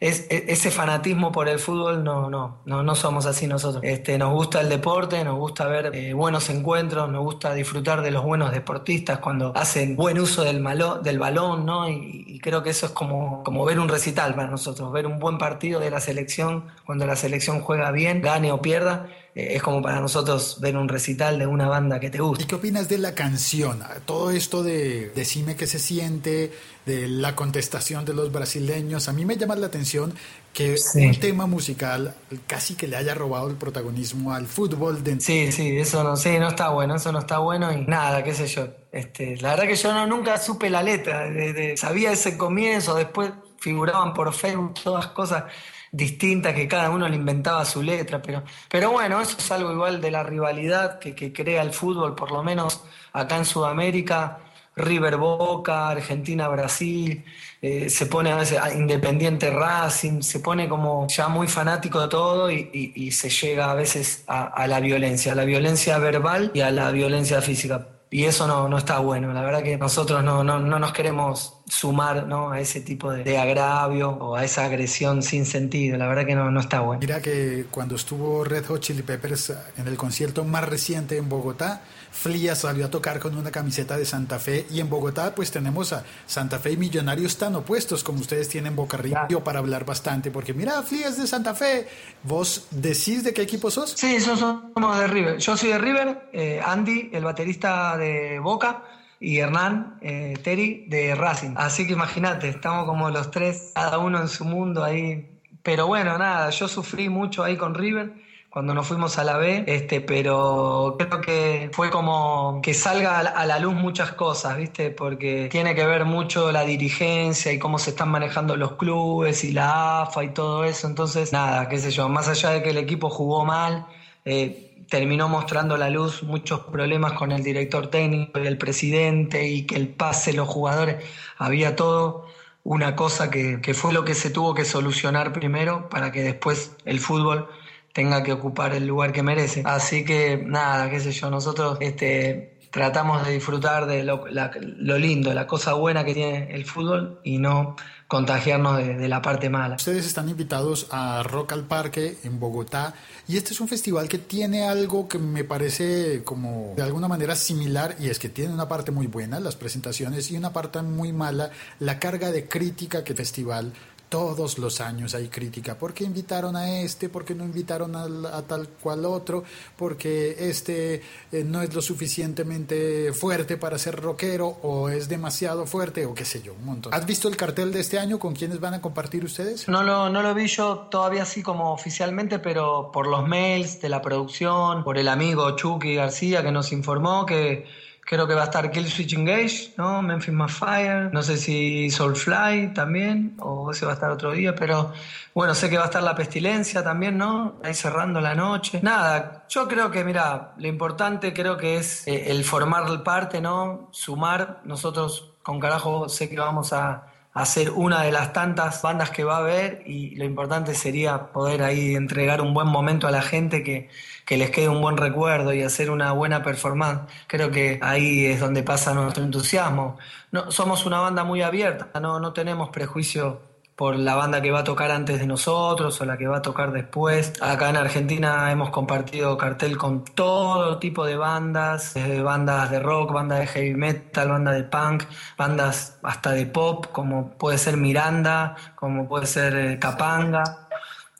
es, 0.00 0.26
e, 0.30 0.46
ese 0.48 0.70
fanatismo 0.70 1.30
por 1.30 1.48
el 1.48 1.58
fútbol 1.58 2.02
no, 2.02 2.30
no, 2.30 2.62
no, 2.64 2.82
no 2.82 2.94
somos 2.94 3.26
así 3.26 3.46
nosotros. 3.46 3.84
Este, 3.84 4.16
nos 4.16 4.32
gusta 4.32 4.62
el 4.62 4.70
deporte, 4.70 5.22
nos 5.22 5.36
gusta 5.36 5.66
ver 5.66 5.94
eh, 5.94 6.14
buenos 6.14 6.48
encuentros, 6.48 7.10
nos 7.10 7.22
gusta 7.22 7.52
disfrutar 7.52 8.00
de 8.00 8.10
los 8.10 8.24
buenos 8.24 8.50
deportistas 8.50 9.18
cuando 9.18 9.52
hacen 9.54 9.96
buen 9.96 10.18
uso 10.18 10.42
del, 10.42 10.60
malo, 10.60 10.98
del 10.98 11.18
balón, 11.18 11.66
¿no? 11.66 11.88
Y, 11.88 12.40
creo 12.42 12.62
que 12.62 12.70
eso 12.70 12.86
es 12.86 12.92
como, 12.92 13.44
como 13.44 13.66
ver 13.66 13.78
un 13.78 13.90
recital 13.90 14.34
para 14.34 14.48
nosotros, 14.48 14.90
ver 14.92 15.06
un 15.06 15.18
buen 15.18 15.36
partido 15.36 15.78
de 15.78 15.90
la 15.90 16.00
selección, 16.00 16.64
cuando 16.86 17.06
la 17.06 17.14
selección 17.14 17.60
juega 17.60 17.90
bien, 17.90 18.22
gane 18.22 18.50
o 18.50 18.62
pierda, 18.62 19.08
es 19.34 19.62
como 19.62 19.80
para 19.80 20.00
nosotros 20.00 20.58
ver 20.60 20.76
un 20.76 20.88
recital 20.88 21.38
de 21.38 21.46
una 21.46 21.68
banda 21.68 22.00
que 22.00 22.10
te 22.10 22.20
gusta. 22.20 22.44
¿Y 22.44 22.46
qué 22.46 22.56
opinas 22.56 22.88
de 22.88 22.98
la 22.98 23.14
canción? 23.14 23.82
Todo 24.04 24.30
esto 24.30 24.62
de 24.62 25.10
decime 25.10 25.56
qué 25.56 25.66
se 25.66 25.78
siente, 25.78 26.52
de 26.86 27.08
la 27.08 27.36
contestación 27.36 28.04
de 28.04 28.14
los 28.14 28.32
brasileños. 28.32 29.08
A 29.08 29.12
mí 29.12 29.24
me 29.24 29.36
llama 29.36 29.54
la 29.54 29.68
atención 29.68 30.14
que 30.52 30.74
un 30.94 31.14
tema 31.20 31.46
musical 31.46 32.14
casi 32.46 32.74
que 32.74 32.88
le 32.88 32.96
haya 32.96 33.14
robado 33.14 33.48
el 33.48 33.56
protagonismo 33.56 34.32
al 34.32 34.46
fútbol. 34.46 35.04
De... 35.04 35.20
Sí, 35.20 35.52
sí, 35.52 35.78
eso 35.78 36.02
no, 36.02 36.16
sí, 36.16 36.38
no 36.38 36.48
está 36.48 36.70
bueno, 36.70 36.96
eso 36.96 37.12
no 37.12 37.20
está 37.20 37.38
bueno 37.38 37.72
y 37.72 37.82
nada, 37.82 38.24
qué 38.24 38.34
sé 38.34 38.48
yo. 38.48 38.66
Este, 38.90 39.36
la 39.36 39.50
verdad 39.50 39.68
que 39.68 39.76
yo 39.76 39.92
no, 39.92 40.06
nunca 40.06 40.38
supe 40.38 40.68
la 40.70 40.82
letra, 40.82 41.28
sabía 41.76 42.10
ese 42.10 42.36
comienzo, 42.36 42.96
después 42.96 43.30
figuraban 43.60 44.12
por 44.12 44.32
Facebook 44.32 44.74
todas 44.82 45.06
cosas 45.08 45.44
distintas 45.92 46.54
que 46.54 46.68
cada 46.68 46.90
uno 46.90 47.08
le 47.08 47.16
inventaba 47.16 47.64
su 47.64 47.82
letra, 47.82 48.22
pero, 48.22 48.44
pero 48.68 48.92
bueno, 48.92 49.20
eso 49.20 49.36
es 49.38 49.50
algo 49.50 49.72
igual 49.72 50.00
de 50.00 50.10
la 50.10 50.22
rivalidad 50.22 50.98
que, 50.98 51.14
que 51.14 51.32
crea 51.32 51.62
el 51.62 51.72
fútbol, 51.72 52.14
por 52.14 52.30
lo 52.30 52.42
menos 52.42 52.84
acá 53.12 53.36
en 53.36 53.44
Sudamérica, 53.44 54.38
River 54.76 55.16
Boca, 55.16 55.88
Argentina 55.88 56.48
Brasil, 56.48 57.24
eh, 57.60 57.90
se 57.90 58.06
pone 58.06 58.32
a 58.32 58.36
veces 58.36 58.58
Independiente 58.74 59.50
Racing, 59.50 60.22
se 60.22 60.40
pone 60.40 60.68
como 60.68 61.06
ya 61.08 61.28
muy 61.28 61.46
fanático 61.46 62.00
de 62.00 62.08
todo 62.08 62.50
y, 62.50 63.10
se 63.12 63.28
llega 63.28 63.70
a 63.70 63.74
veces 63.74 64.24
a, 64.26 64.66
la 64.66 64.80
violencia, 64.80 65.32
a 65.32 65.34
la 65.34 65.44
violencia 65.44 65.98
verbal 65.98 66.52
y 66.54 66.60
a 66.60 66.70
la 66.70 66.90
violencia 66.90 67.42
física. 67.42 67.88
Y 68.10 68.24
eso 68.24 68.46
no, 68.46 68.68
no 68.68 68.78
está 68.78 68.98
bueno, 68.98 69.32
la 69.32 69.42
verdad 69.42 69.62
que 69.62 69.76
nosotros 69.76 70.24
no, 70.24 70.42
no, 70.42 70.58
no 70.58 70.78
nos 70.78 70.92
queremos 70.92 71.59
sumar 71.70 72.26
¿no? 72.26 72.50
a 72.50 72.60
ese 72.60 72.80
tipo 72.80 73.12
de, 73.12 73.38
agravio 73.38 74.10
o 74.10 74.34
a 74.36 74.44
esa 74.44 74.64
agresión 74.64 75.22
sin 75.22 75.46
sentido. 75.46 75.96
La 75.96 76.08
verdad 76.08 76.26
que 76.26 76.34
no, 76.34 76.50
no 76.50 76.60
está 76.60 76.80
bueno. 76.80 77.00
Mira 77.00 77.22
que 77.22 77.66
cuando 77.70 77.94
estuvo 77.94 78.44
Red 78.44 78.66
Hot 78.66 78.80
Chili 78.80 79.02
Peppers 79.02 79.52
en 79.76 79.86
el 79.86 79.96
concierto 79.96 80.44
más 80.44 80.68
reciente 80.68 81.16
en 81.16 81.28
Bogotá, 81.28 81.82
Flia 82.10 82.56
salió 82.56 82.86
a 82.86 82.90
tocar 82.90 83.20
con 83.20 83.38
una 83.38 83.52
camiseta 83.52 83.96
de 83.96 84.04
Santa 84.04 84.40
Fe 84.40 84.66
y 84.68 84.80
en 84.80 84.90
Bogotá 84.90 85.32
pues 85.34 85.52
tenemos 85.52 85.92
a 85.92 86.04
Santa 86.26 86.58
Fe 86.58 86.72
y 86.72 86.76
Millonarios 86.76 87.36
tan 87.36 87.54
opuestos 87.54 88.02
como 88.02 88.18
ustedes 88.20 88.48
tienen 88.48 88.74
Boca 88.74 88.96
Río 88.96 89.44
para 89.44 89.60
hablar 89.60 89.84
bastante 89.84 90.32
porque 90.32 90.52
mira, 90.52 90.82
Flia 90.82 91.08
es 91.08 91.18
de 91.18 91.26
Santa 91.28 91.54
Fe. 91.54 91.86
¿Vos 92.24 92.66
decís 92.72 93.22
de 93.22 93.32
qué 93.32 93.42
equipo 93.42 93.70
sos? 93.70 93.92
Sí, 93.92 94.18
somos 94.20 94.98
de 94.98 95.06
River. 95.06 95.38
Yo 95.38 95.56
soy 95.56 95.68
de 95.68 95.78
River, 95.78 96.28
eh, 96.32 96.60
Andy, 96.64 97.10
el 97.12 97.24
baterista 97.24 97.96
de 97.96 98.40
Boca 98.40 98.82
y 99.20 99.38
Hernán 99.38 99.98
eh, 100.00 100.34
Terry 100.42 100.86
de 100.88 101.14
Racing. 101.14 101.52
Así 101.56 101.86
que 101.86 101.92
imagínate, 101.92 102.48
estamos 102.48 102.86
como 102.86 103.10
los 103.10 103.30
tres, 103.30 103.72
cada 103.74 103.98
uno 103.98 104.20
en 104.20 104.28
su 104.28 104.44
mundo 104.44 104.82
ahí. 104.82 105.38
Pero 105.62 105.86
bueno, 105.86 106.16
nada, 106.18 106.48
yo 106.50 106.66
sufrí 106.66 107.08
mucho 107.10 107.44
ahí 107.44 107.56
con 107.56 107.74
River 107.74 108.14
cuando 108.50 108.74
nos 108.74 108.88
fuimos 108.88 109.16
a 109.16 109.22
la 109.22 109.36
B, 109.36 109.62
este, 109.68 110.00
pero 110.00 110.96
creo 110.98 111.20
que 111.20 111.70
fue 111.72 111.88
como 111.88 112.60
que 112.62 112.74
salga 112.74 113.20
a 113.20 113.46
la 113.46 113.58
luz 113.60 113.74
muchas 113.74 114.12
cosas, 114.12 114.56
¿viste? 114.56 114.90
Porque 114.90 115.48
tiene 115.52 115.76
que 115.76 115.86
ver 115.86 116.04
mucho 116.04 116.50
la 116.50 116.64
dirigencia 116.64 117.52
y 117.52 117.60
cómo 117.60 117.78
se 117.78 117.90
están 117.90 118.08
manejando 118.08 118.56
los 118.56 118.72
clubes 118.72 119.44
y 119.44 119.52
la 119.52 120.02
AFA 120.02 120.24
y 120.24 120.34
todo 120.34 120.64
eso. 120.64 120.88
Entonces, 120.88 121.32
nada, 121.32 121.68
qué 121.68 121.78
sé 121.78 121.92
yo, 121.92 122.08
más 122.08 122.28
allá 122.28 122.50
de 122.50 122.62
que 122.64 122.70
el 122.70 122.78
equipo 122.78 123.08
jugó 123.08 123.44
mal, 123.44 123.86
eh, 124.24 124.69
terminó 124.90 125.28
mostrando 125.28 125.76
la 125.76 125.88
luz 125.88 126.22
muchos 126.24 126.60
problemas 126.60 127.14
con 127.14 127.32
el 127.32 127.42
director 127.42 127.86
técnico 127.86 128.40
y 128.40 128.46
el 128.46 128.58
presidente 128.58 129.48
y 129.48 129.62
que 129.62 129.76
el 129.76 129.88
pase, 129.88 130.32
los 130.34 130.48
jugadores, 130.48 130.96
había 131.38 131.76
todo 131.76 132.26
una 132.64 132.96
cosa 132.96 133.30
que, 133.30 133.60
que, 133.62 133.72
fue 133.72 133.92
lo 133.92 134.04
que 134.04 134.14
se 134.14 134.30
tuvo 134.30 134.52
que 134.52 134.64
solucionar 134.64 135.32
primero 135.32 135.88
para 135.88 136.12
que 136.12 136.22
después 136.22 136.76
el 136.84 137.00
fútbol 137.00 137.48
tenga 137.92 138.22
que 138.22 138.32
ocupar 138.32 138.74
el 138.74 138.86
lugar 138.86 139.12
que 139.12 139.22
merece. 139.22 139.62
Así 139.64 140.04
que 140.04 140.42
nada, 140.44 140.90
qué 140.90 141.00
sé 141.00 141.12
yo, 141.12 141.30
nosotros 141.30 141.78
este, 141.80 142.59
tratamos 142.70 143.26
de 143.26 143.32
disfrutar 143.32 143.86
de 143.86 144.04
lo, 144.04 144.24
lo 144.28 144.98
lindo, 144.98 145.34
la 145.34 145.46
cosa 145.46 145.74
buena 145.74 146.04
que 146.04 146.14
tiene 146.14 146.54
el 146.54 146.64
fútbol 146.64 147.20
y 147.24 147.38
no 147.38 147.76
contagiarnos 148.10 148.76
de, 148.78 149.06
la 149.06 149.22
parte 149.22 149.48
mala. 149.48 149.76
Ustedes 149.76 150.04
están 150.04 150.28
invitados 150.28 150.88
a 150.90 151.22
Rock 151.22 151.52
al 151.52 151.62
Parque 151.62 152.18
en 152.24 152.40
Bogotá 152.40 152.92
y 153.28 153.36
este 153.36 153.52
es 153.52 153.60
un 153.60 153.68
festival 153.68 154.08
que 154.08 154.18
tiene 154.18 154.64
algo 154.64 155.06
que 155.06 155.16
me 155.16 155.44
parece 155.44 156.24
como 156.24 156.74
de 156.76 156.82
alguna 156.82 157.06
manera 157.06 157.36
similar 157.36 157.94
y 158.00 158.08
es 158.08 158.18
que 158.18 158.28
tiene 158.28 158.52
una 158.52 158.66
parte 158.66 158.90
muy 158.90 159.06
buena, 159.06 159.38
las 159.38 159.54
presentaciones, 159.54 160.28
y 160.32 160.36
una 160.36 160.52
parte 160.52 160.82
muy 160.82 161.12
mala, 161.12 161.50
la 161.78 162.00
carga 162.00 162.32
de 162.32 162.48
crítica 162.48 163.04
que 163.04 163.12
el 163.12 163.16
festival 163.16 163.72
todos 164.10 164.58
los 164.58 164.80
años 164.80 165.14
hay 165.14 165.28
crítica. 165.28 165.78
¿Por 165.78 165.94
qué 165.94 166.02
invitaron 166.04 166.56
a 166.56 166.80
este? 166.80 167.08
¿Por 167.08 167.24
qué 167.24 167.34
no 167.34 167.44
invitaron 167.44 167.94
a, 167.94 168.42
tal 168.42 168.68
cual 168.68 169.04
otro? 169.06 169.44
Porque 169.76 170.36
este 170.50 171.00
eh, 171.30 171.44
no 171.44 171.62
es 171.62 171.72
lo 171.72 171.80
suficientemente 171.80 173.12
fuerte 173.12 173.56
para 173.56 173.78
ser 173.78 174.00
rockero 174.00 174.48
o 174.62 174.88
es 174.88 175.08
demasiado 175.08 175.64
fuerte 175.64 176.06
o 176.06 176.14
qué 176.14 176.24
sé 176.24 176.42
yo, 176.42 176.54
un 176.54 176.64
montón. 176.64 176.92
¿Has 176.92 177.06
visto 177.06 177.28
el 177.28 177.36
cartel 177.36 177.72
de 177.72 177.80
este 177.80 178.00
año 178.00 178.18
con 178.18 178.34
quiénes 178.34 178.58
van 178.58 178.74
a 178.74 178.80
compartir 178.80 179.24
ustedes? 179.24 179.68
No 179.68 179.84
lo, 179.84 180.10
no 180.10 180.22
lo 180.22 180.34
vi 180.34 180.48
yo 180.48 180.88
todavía 180.90 181.22
así 181.22 181.42
como 181.42 181.72
oficialmente, 181.72 182.40
pero 182.40 182.90
por 182.92 183.06
los 183.06 183.26
mails 183.26 183.80
de 183.80 183.88
la 183.90 184.02
producción, 184.02 184.82
por 184.82 184.98
el 184.98 185.06
amigo 185.06 185.54
Chucky 185.54 185.94
García 185.94 186.42
que 186.42 186.50
nos 186.50 186.72
informó 186.72 187.24
que 187.26 187.64
Creo 188.10 188.26
que 188.26 188.34
va 188.34 188.40
a 188.40 188.44
estar 188.46 188.68
Killswitch 188.72 189.14
Engage, 189.14 189.74
¿no? 189.76 190.02
Memphis 190.02 190.34
Fire, 190.48 191.10
no 191.12 191.22
sé 191.22 191.36
si 191.36 191.88
Soulfly 191.90 192.74
también, 192.74 193.36
o 193.38 193.70
ese 193.70 193.86
va 193.86 193.92
a 193.92 193.94
estar 193.94 194.10
otro 194.10 194.32
día, 194.32 194.52
pero 194.52 194.92
bueno, 195.32 195.54
sé 195.54 195.70
que 195.70 195.76
va 195.76 195.84
a 195.84 195.86
estar 195.86 196.02
La 196.02 196.16
Pestilencia 196.16 196.82
también, 196.82 197.16
¿no? 197.16 197.60
Ahí 197.62 197.72
cerrando 197.72 198.20
la 198.20 198.34
noche. 198.34 198.80
Nada, 198.82 199.44
yo 199.48 199.68
creo 199.68 199.92
que, 199.92 200.02
mira, 200.02 200.54
lo 200.56 200.66
importante 200.66 201.32
creo 201.32 201.56
que 201.56 201.76
es 201.76 202.04
eh, 202.08 202.32
el 202.32 202.42
formar 202.42 203.04
parte, 203.04 203.40
¿no? 203.40 203.90
Sumar. 203.92 204.60
Nosotros 204.64 205.34
con 205.44 205.60
carajo 205.60 206.08
sé 206.08 206.28
que 206.28 206.36
vamos 206.36 206.72
a 206.72 207.09
hacer 207.32 207.70
una 207.70 208.02
de 208.02 208.12
las 208.12 208.32
tantas 208.32 208.82
bandas 208.82 209.10
que 209.10 209.24
va 209.24 209.36
a 209.36 209.38
haber 209.40 209.82
y 209.86 210.16
lo 210.16 210.24
importante 210.24 210.74
sería 210.74 211.32
poder 211.32 211.62
ahí 211.62 211.94
entregar 211.94 212.40
un 212.40 212.54
buen 212.54 212.66
momento 212.68 213.06
a 213.06 213.10
la 213.10 213.22
gente 213.22 213.62
que, 213.62 213.88
que 214.26 214.36
les 214.36 214.50
quede 214.50 214.68
un 214.68 214.80
buen 214.80 214.96
recuerdo 214.96 215.52
y 215.54 215.62
hacer 215.62 215.90
una 215.90 216.12
buena 216.12 216.42
performance. 216.42 217.02
Creo 217.26 217.50
que 217.50 217.78
ahí 217.82 218.26
es 218.26 218.40
donde 218.40 218.62
pasa 218.62 218.94
nuestro 218.94 219.24
entusiasmo. 219.24 219.98
No, 220.32 220.50
somos 220.50 220.86
una 220.86 221.00
banda 221.00 221.24
muy 221.24 221.42
abierta, 221.42 222.00
no, 222.00 222.20
no 222.20 222.32
tenemos 222.32 222.70
prejuicio 222.70 223.49
por 223.80 223.98
la 223.98 224.14
banda 224.14 224.42
que 224.42 224.50
va 224.50 224.58
a 224.58 224.64
tocar 224.64 224.90
antes 224.90 225.18
de 225.20 225.26
nosotros 225.26 225.98
o 226.02 226.04
la 226.04 226.18
que 226.18 226.26
va 226.26 226.36
a 226.36 226.42
tocar 226.42 226.70
después. 226.70 227.32
Acá 227.40 227.70
en 227.70 227.78
Argentina 227.78 228.52
hemos 228.52 228.68
compartido 228.68 229.38
cartel 229.38 229.78
con 229.78 230.04
todo 230.04 230.78
tipo 230.78 231.06
de 231.06 231.16
bandas, 231.16 231.94
desde 231.94 232.20
bandas 232.20 232.70
de 232.70 232.78
rock, 232.78 233.10
bandas 233.10 233.40
de 233.40 233.46
heavy 233.46 233.72
metal, 233.72 234.28
bandas 234.28 234.56
de 234.56 234.64
punk, 234.64 235.04
bandas 235.38 235.98
hasta 236.02 236.32
de 236.32 236.44
pop, 236.44 236.88
como 236.92 237.30
puede 237.38 237.56
ser 237.56 237.78
Miranda, 237.78 238.54
como 238.74 239.08
puede 239.08 239.24
ser 239.24 239.56
eh, 239.56 239.78
Capanga. 239.78 240.68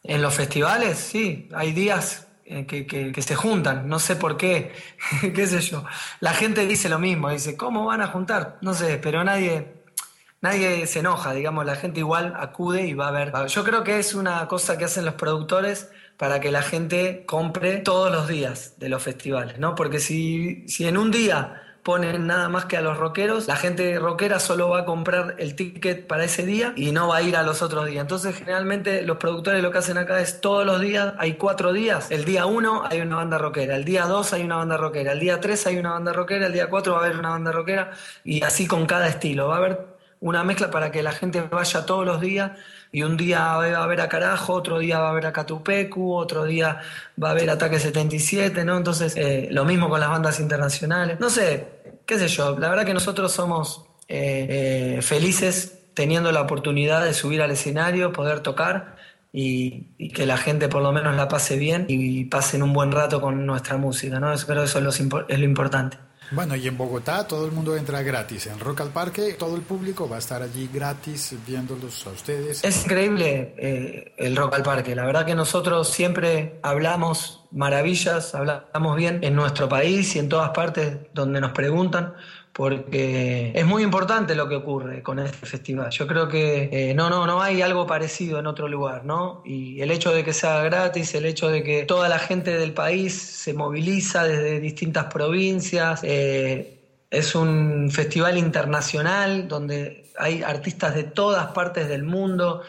En 0.02 0.20
los 0.20 0.34
festivales, 0.34 0.98
sí, 0.98 1.48
hay 1.54 1.72
días 1.72 2.28
eh, 2.44 2.66
que, 2.66 2.84
que, 2.84 3.22
se 3.22 3.36
juntan, 3.36 3.88
no 3.88 3.98
sé 3.98 4.16
por 4.16 4.36
qué, 4.36 4.72
qué 5.34 5.46
sé 5.46 5.62
yo. 5.62 5.84
La 6.20 6.34
gente 6.34 6.66
dice 6.66 6.90
lo 6.90 6.98
mismo, 6.98 7.30
dice, 7.30 7.56
¿cómo 7.56 7.86
van 7.86 8.02
a 8.02 8.08
juntar? 8.08 8.58
No 8.60 8.74
sé, 8.74 8.98
pero 8.98 9.24
nadie, 9.24 9.79
nadie 10.40 10.86
se 10.86 11.00
enoja, 11.00 11.32
digamos, 11.32 11.64
la 11.66 11.76
gente 11.76 12.00
igual 12.00 12.34
acude 12.36 12.86
y 12.86 12.94
va 12.94 13.08
a 13.08 13.10
ver. 13.10 13.32
Yo 13.48 13.64
creo 13.64 13.84
que 13.84 13.98
es 13.98 14.14
una 14.14 14.46
cosa 14.48 14.78
que 14.78 14.84
hacen 14.84 15.04
los 15.04 15.14
productores 15.14 15.90
para 16.16 16.40
que 16.40 16.50
la 16.52 16.62
gente 16.62 17.24
compre 17.26 17.78
todos 17.78 18.10
los 18.12 18.28
días 18.28 18.74
de 18.78 18.88
los 18.88 19.02
festivales, 19.02 19.58
¿no? 19.58 19.74
Porque 19.74 20.00
si, 20.00 20.68
si 20.68 20.86
en 20.86 20.98
un 20.98 21.10
día 21.10 21.62
ponen 21.82 22.26
nada 22.26 22.48
más 22.50 22.66
que 22.66 22.76
a 22.76 22.82
los 22.82 22.98
rockeros, 22.98 23.46
la 23.48 23.56
gente 23.56 23.98
rockera 23.98 24.38
solo 24.38 24.68
va 24.68 24.80
a 24.80 24.84
comprar 24.84 25.36
el 25.38 25.56
ticket 25.56 26.06
para 26.06 26.24
ese 26.24 26.44
día 26.44 26.72
y 26.76 26.92
no 26.92 27.08
va 27.08 27.16
a 27.18 27.22
ir 27.22 27.36
a 27.36 27.42
los 27.42 27.62
otros 27.62 27.86
días. 27.86 28.02
Entonces, 28.02 28.36
generalmente 28.36 29.02
los 29.02 29.16
productores 29.16 29.62
lo 29.62 29.70
que 29.70 29.78
hacen 29.78 29.96
acá 29.96 30.20
es 30.20 30.40
todos 30.40 30.66
los 30.66 30.80
días, 30.80 31.14
hay 31.18 31.34
cuatro 31.34 31.72
días. 31.72 32.10
El 32.10 32.24
día 32.24 32.44
uno 32.46 32.84
hay 32.84 33.00
una 33.00 33.16
banda 33.16 33.38
rockera, 33.38 33.76
el 33.76 33.84
día 33.84 34.04
dos 34.06 34.32
hay 34.34 34.42
una 34.42 34.56
banda 34.56 34.76
rockera, 34.76 35.12
el 35.12 35.20
día 35.20 35.40
tres 35.40 35.66
hay 35.66 35.78
una 35.78 35.92
banda 35.92 36.12
rockera, 36.12 36.46
el 36.46 36.52
día 36.52 36.68
cuatro 36.68 36.94
va 36.94 37.00
a 37.00 37.04
haber 37.06 37.18
una 37.18 37.30
banda 37.30 37.50
rockera 37.52 37.92
y 38.24 38.42
así 38.42 38.66
con 38.66 38.86
cada 38.86 39.08
estilo. 39.08 39.48
Va 39.48 39.54
a 39.54 39.58
haber 39.58 39.99
una 40.20 40.44
mezcla 40.44 40.70
para 40.70 40.90
que 40.90 41.02
la 41.02 41.12
gente 41.12 41.40
vaya 41.40 41.86
todos 41.86 42.04
los 42.04 42.20
días 42.20 42.52
y 42.92 43.02
un 43.02 43.16
día 43.16 43.40
va 43.56 43.82
a 43.82 43.86
ver 43.86 44.00
a 44.00 44.08
Carajo, 44.08 44.52
otro 44.52 44.78
día 44.78 44.98
va 44.98 45.10
a 45.10 45.12
ver 45.12 45.26
a 45.26 45.32
Catupecu, 45.32 46.12
otro 46.12 46.44
día 46.44 46.80
va 47.22 47.30
a 47.30 47.34
ver 47.34 47.48
Ataque 47.50 47.78
77, 47.78 48.64
¿no? 48.64 48.76
Entonces, 48.76 49.14
eh, 49.16 49.48
lo 49.50 49.64
mismo 49.64 49.88
con 49.88 50.00
las 50.00 50.10
bandas 50.10 50.40
internacionales. 50.40 51.18
No 51.20 51.30
sé, 51.30 51.68
qué 52.04 52.18
sé 52.18 52.28
yo, 52.28 52.58
la 52.58 52.68
verdad 52.68 52.84
que 52.84 52.94
nosotros 52.94 53.32
somos 53.32 53.86
eh, 54.08 54.96
eh, 54.98 55.02
felices 55.02 55.78
teniendo 55.94 56.32
la 56.32 56.42
oportunidad 56.42 57.04
de 57.04 57.14
subir 57.14 57.42
al 57.42 57.50
escenario, 57.52 58.12
poder 58.12 58.40
tocar 58.40 58.96
y, 59.32 60.10
que 60.12 60.26
la 60.26 60.36
gente 60.36 60.68
por 60.68 60.82
lo 60.82 60.92
menos 60.92 61.14
la 61.16 61.28
pase 61.28 61.56
bien 61.56 61.86
y 61.88 62.24
pasen 62.24 62.62
un 62.62 62.72
buen 62.72 62.92
rato 62.92 63.20
con 63.20 63.46
nuestra 63.46 63.76
música, 63.76 64.18
¿no? 64.18 64.34
Creo 64.34 64.64
eso 64.64 64.78
es 65.28 65.38
lo 65.38 65.44
importante. 65.44 65.98
Bueno, 66.32 66.54
y 66.54 66.68
en 66.68 66.78
Bogotá 66.78 67.26
todo 67.26 67.46
el 67.46 67.52
mundo 67.52 67.76
entra 67.76 68.02
gratis. 68.02 68.46
En 68.46 68.60
Rock 68.60 68.82
al 68.82 68.90
Parque 68.90 69.34
todo 69.34 69.56
el 69.56 69.62
público 69.62 70.08
va 70.08 70.16
a 70.16 70.18
estar 70.20 70.42
allí 70.42 70.68
gratis 70.72 71.34
viéndolos 71.46 72.06
a 72.06 72.10
ustedes. 72.10 72.62
Es 72.62 72.84
increíble 72.84 73.54
eh, 73.58 74.14
el 74.16 74.36
Rock 74.36 74.54
al 74.54 74.62
Parque. 74.62 74.94
La 74.94 75.04
verdad 75.04 75.26
que 75.26 75.34
nosotros 75.34 75.88
siempre 75.88 76.60
hablamos 76.62 77.44
maravillas, 77.50 78.34
hablamos 78.34 78.96
bien 78.96 79.20
en 79.22 79.34
nuestro 79.34 79.68
país 79.68 80.14
y 80.14 80.20
en 80.20 80.28
todas 80.28 80.50
partes 80.50 80.98
donde 81.12 81.40
nos 81.40 81.52
preguntan 81.52 82.14
porque 82.52 83.52
es 83.54 83.64
muy 83.64 83.82
importante 83.82 84.34
lo 84.34 84.48
que 84.48 84.56
ocurre 84.56 85.02
con 85.02 85.18
este 85.18 85.46
festival. 85.46 85.90
Yo 85.90 86.06
creo 86.06 86.28
que 86.28 86.68
eh, 86.72 86.94
no, 86.94 87.08
no, 87.08 87.26
no 87.26 87.40
hay 87.40 87.62
algo 87.62 87.86
parecido 87.86 88.38
en 88.38 88.46
otro 88.46 88.68
lugar, 88.68 89.04
¿no? 89.04 89.42
Y 89.44 89.80
el 89.80 89.90
hecho 89.90 90.12
de 90.12 90.24
que 90.24 90.32
sea 90.32 90.62
gratis, 90.62 91.14
el 91.14 91.26
hecho 91.26 91.48
de 91.48 91.62
que 91.62 91.84
toda 91.84 92.08
la 92.08 92.18
gente 92.18 92.56
del 92.58 92.72
país 92.72 93.14
se 93.14 93.54
moviliza 93.54 94.24
desde 94.24 94.60
distintas 94.60 95.06
provincias, 95.06 96.00
eh, 96.02 96.80
es 97.10 97.34
un 97.34 97.90
festival 97.90 98.36
internacional 98.36 99.48
donde 99.48 100.10
hay 100.18 100.42
artistas 100.42 100.94
de 100.94 101.04
todas 101.04 101.48
partes 101.48 101.88
del 101.88 102.02
mundo, 102.02 102.62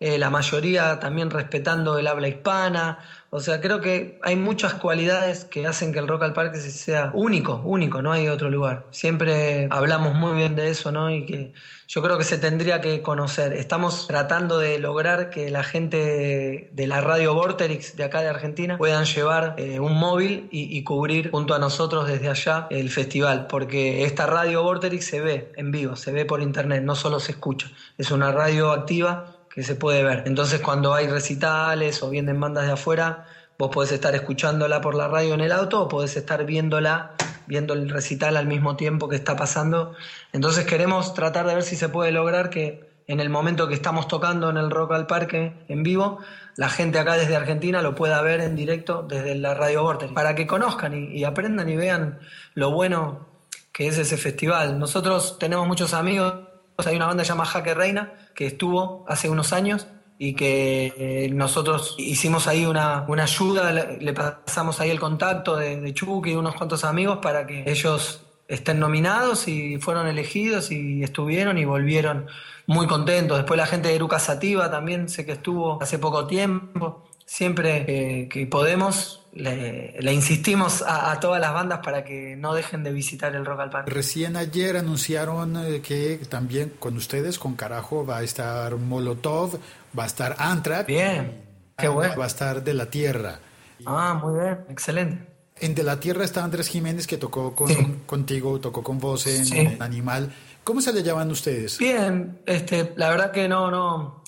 eh, 0.00 0.16
la 0.18 0.30
mayoría 0.30 1.00
también 1.00 1.30
respetando 1.30 1.98
el 1.98 2.06
habla 2.06 2.28
hispana. 2.28 2.98
O 3.30 3.40
sea, 3.40 3.60
creo 3.60 3.82
que 3.82 4.18
hay 4.22 4.36
muchas 4.36 4.72
cualidades 4.74 5.44
que 5.44 5.66
hacen 5.66 5.92
que 5.92 5.98
el 5.98 6.08
Rock 6.08 6.22
al 6.22 6.32
Parque 6.32 6.58
sea 6.58 7.10
único, 7.12 7.60
único, 7.62 8.00
no 8.00 8.10
hay 8.10 8.28
otro 8.28 8.48
lugar. 8.48 8.86
Siempre 8.90 9.68
hablamos 9.70 10.14
muy 10.14 10.34
bien 10.34 10.56
de 10.56 10.70
eso, 10.70 10.92
¿no? 10.92 11.10
Y 11.10 11.26
que 11.26 11.52
yo 11.88 12.02
creo 12.02 12.16
que 12.16 12.24
se 12.24 12.38
tendría 12.38 12.80
que 12.80 13.02
conocer. 13.02 13.52
Estamos 13.52 14.06
tratando 14.06 14.58
de 14.58 14.78
lograr 14.78 15.28
que 15.28 15.50
la 15.50 15.62
gente 15.62 16.70
de 16.72 16.86
la 16.86 17.02
radio 17.02 17.34
Vorterix 17.34 17.96
de 17.96 18.04
acá 18.04 18.22
de 18.22 18.28
Argentina 18.28 18.78
puedan 18.78 19.04
llevar 19.04 19.56
eh, 19.58 19.78
un 19.78 19.98
móvil 19.98 20.48
y, 20.50 20.82
cubrir 20.84 21.30
junto 21.30 21.54
a 21.54 21.58
nosotros 21.58 22.08
desde 22.08 22.30
allá 22.30 22.66
el 22.70 22.88
festival, 22.88 23.46
porque 23.46 24.04
esta 24.04 24.24
radio 24.24 24.62
Vorterix 24.62 25.04
se 25.04 25.20
ve 25.20 25.52
en 25.56 25.70
vivo, 25.70 25.96
se 25.96 26.12
ve 26.12 26.24
por 26.24 26.40
internet, 26.40 26.82
no 26.82 26.94
solo 26.94 27.20
se 27.20 27.32
escucha. 27.32 27.70
Es 27.98 28.10
una 28.10 28.32
radio 28.32 28.70
activa 28.70 29.37
que 29.58 29.64
se 29.64 29.74
puede 29.74 30.04
ver. 30.04 30.22
Entonces 30.26 30.60
cuando 30.60 30.94
hay 30.94 31.08
recitales 31.08 32.00
o 32.04 32.10
vienen 32.10 32.38
bandas 32.38 32.66
de 32.66 32.74
afuera, 32.74 33.26
vos 33.58 33.70
podés 33.74 33.90
estar 33.90 34.14
escuchándola 34.14 34.80
por 34.80 34.94
la 34.94 35.08
radio 35.08 35.34
en 35.34 35.40
el 35.40 35.50
auto 35.50 35.82
o 35.82 35.88
podés 35.88 36.16
estar 36.16 36.46
viéndola, 36.46 37.16
viendo 37.48 37.74
el 37.74 37.90
recital 37.90 38.36
al 38.36 38.46
mismo 38.46 38.76
tiempo 38.76 39.08
que 39.08 39.16
está 39.16 39.34
pasando. 39.34 39.96
Entonces 40.32 40.64
queremos 40.64 41.12
tratar 41.12 41.48
de 41.48 41.56
ver 41.56 41.64
si 41.64 41.74
se 41.74 41.88
puede 41.88 42.12
lograr 42.12 42.50
que 42.50 42.88
en 43.08 43.18
el 43.18 43.30
momento 43.30 43.66
que 43.66 43.74
estamos 43.74 44.06
tocando 44.06 44.48
en 44.48 44.58
el 44.58 44.70
Rock 44.70 44.92
al 44.92 45.08
Parque 45.08 45.54
en 45.66 45.82
vivo, 45.82 46.20
la 46.54 46.68
gente 46.68 47.00
acá 47.00 47.14
desde 47.14 47.34
Argentina 47.34 47.82
lo 47.82 47.96
pueda 47.96 48.22
ver 48.22 48.40
en 48.40 48.54
directo 48.54 49.02
desde 49.02 49.34
la 49.34 49.54
Radio 49.54 49.82
Vortex, 49.82 50.12
para 50.12 50.36
que 50.36 50.46
conozcan 50.46 50.94
y, 50.94 51.18
y 51.18 51.24
aprendan 51.24 51.68
y 51.68 51.74
vean 51.74 52.20
lo 52.54 52.70
bueno 52.70 53.26
que 53.72 53.88
es 53.88 53.98
ese 53.98 54.18
festival. 54.18 54.78
Nosotros 54.78 55.36
tenemos 55.40 55.66
muchos 55.66 55.94
amigos, 55.94 56.47
hay 56.86 56.96
una 56.96 57.06
banda 57.06 57.24
llamada 57.24 57.50
Jaque 57.50 57.74
Reina, 57.74 58.12
que 58.34 58.46
estuvo 58.46 59.04
hace 59.08 59.28
unos 59.28 59.52
años 59.52 59.88
y 60.18 60.34
que 60.34 60.92
eh, 60.96 61.30
nosotros 61.32 61.96
hicimos 61.98 62.46
ahí 62.46 62.66
una, 62.66 63.04
ayuda, 63.20 63.72
le, 63.72 64.12
pasamos 64.12 64.80
ahí 64.80 64.90
el 64.90 65.00
contacto 65.00 65.56
de, 65.56 65.80
de 65.80 65.94
Chucky 65.94 66.30
y 66.30 66.34
unos 66.36 66.54
cuantos 66.54 66.84
amigos 66.84 67.18
para 67.20 67.46
que 67.46 67.64
ellos 67.66 68.22
estén 68.46 68.78
nominados 68.78 69.48
y 69.48 69.78
fueron 69.78 70.06
elegidos 70.06 70.70
y 70.70 71.02
estuvieron 71.02 71.58
y 71.58 71.64
volvieron 71.64 72.26
muy 72.66 72.86
contentos. 72.86 73.38
Después 73.38 73.58
la 73.58 73.66
gente 73.66 73.88
de 73.88 73.96
Eruca 73.96 74.18
Sativa 74.18 74.70
también 74.70 75.08
sé 75.08 75.26
que 75.26 75.32
estuvo 75.32 75.82
hace 75.82 75.98
poco 75.98 76.26
tiempo. 76.26 77.07
Siempre 77.30 78.28
que 78.28 78.46
podemos 78.46 79.18
le, 79.38 80.12
insistimos 80.12 80.82
a, 80.86 81.18
todas 81.20 81.40
las 81.40 81.52
bandas 81.52 81.80
para 81.84 82.04
que 82.04 82.36
no 82.36 82.54
dejen 82.54 82.82
de 82.82 82.92
visitar 82.92 83.34
el 83.34 83.44
Rock 83.44 83.60
al 83.60 83.70
Parque. 83.70 83.90
Recién 83.90 84.36
ayer 84.36 84.76
anunciaron 84.76 85.56
eh, 85.56 85.80
que 85.80 86.20
también 86.28 86.72
con 86.78 86.96
ustedes, 86.96 87.38
con 87.38 87.54
Carajo, 87.54 88.04
va 88.04 88.18
a 88.18 88.22
estar 88.22 88.76
Molotov, 88.76 89.58
va 89.96 90.04
a 90.04 90.06
estar 90.06 90.36
Anthrax. 90.38 90.86
Bien, 90.86 91.44
qué 91.76 91.88
bueno. 91.88 92.14
Va 92.18 92.24
a 92.24 92.28
estar 92.28 92.64
De 92.64 92.74
la 92.74 92.86
Tierra. 92.86 93.38
Ah, 93.86 94.18
muy 94.22 94.40
bien, 94.40 94.58
excelente. 94.68 95.26
En 95.60 95.74
De 95.74 95.82
la 95.82 95.98
Tierra 96.00 96.24
está 96.24 96.44
Andrés 96.44 96.68
Jiménez 96.68 97.06
que 97.06 97.16
tocó 97.16 97.54
con, 97.54 98.00
contigo, 98.06 98.60
tocó 98.60 98.82
con 98.82 98.98
vos 98.98 99.26
en 99.26 99.80
Animal. 99.80 100.32
¿Cómo 100.64 100.80
se 100.80 100.92
le 100.92 101.02
llaman 101.02 101.30
ustedes? 101.30 101.78
Bien, 101.78 102.40
este, 102.46 102.92
la 102.96 103.08
verdad 103.08 103.32
que 103.32 103.48
no, 103.48 103.70
no, 103.70 104.22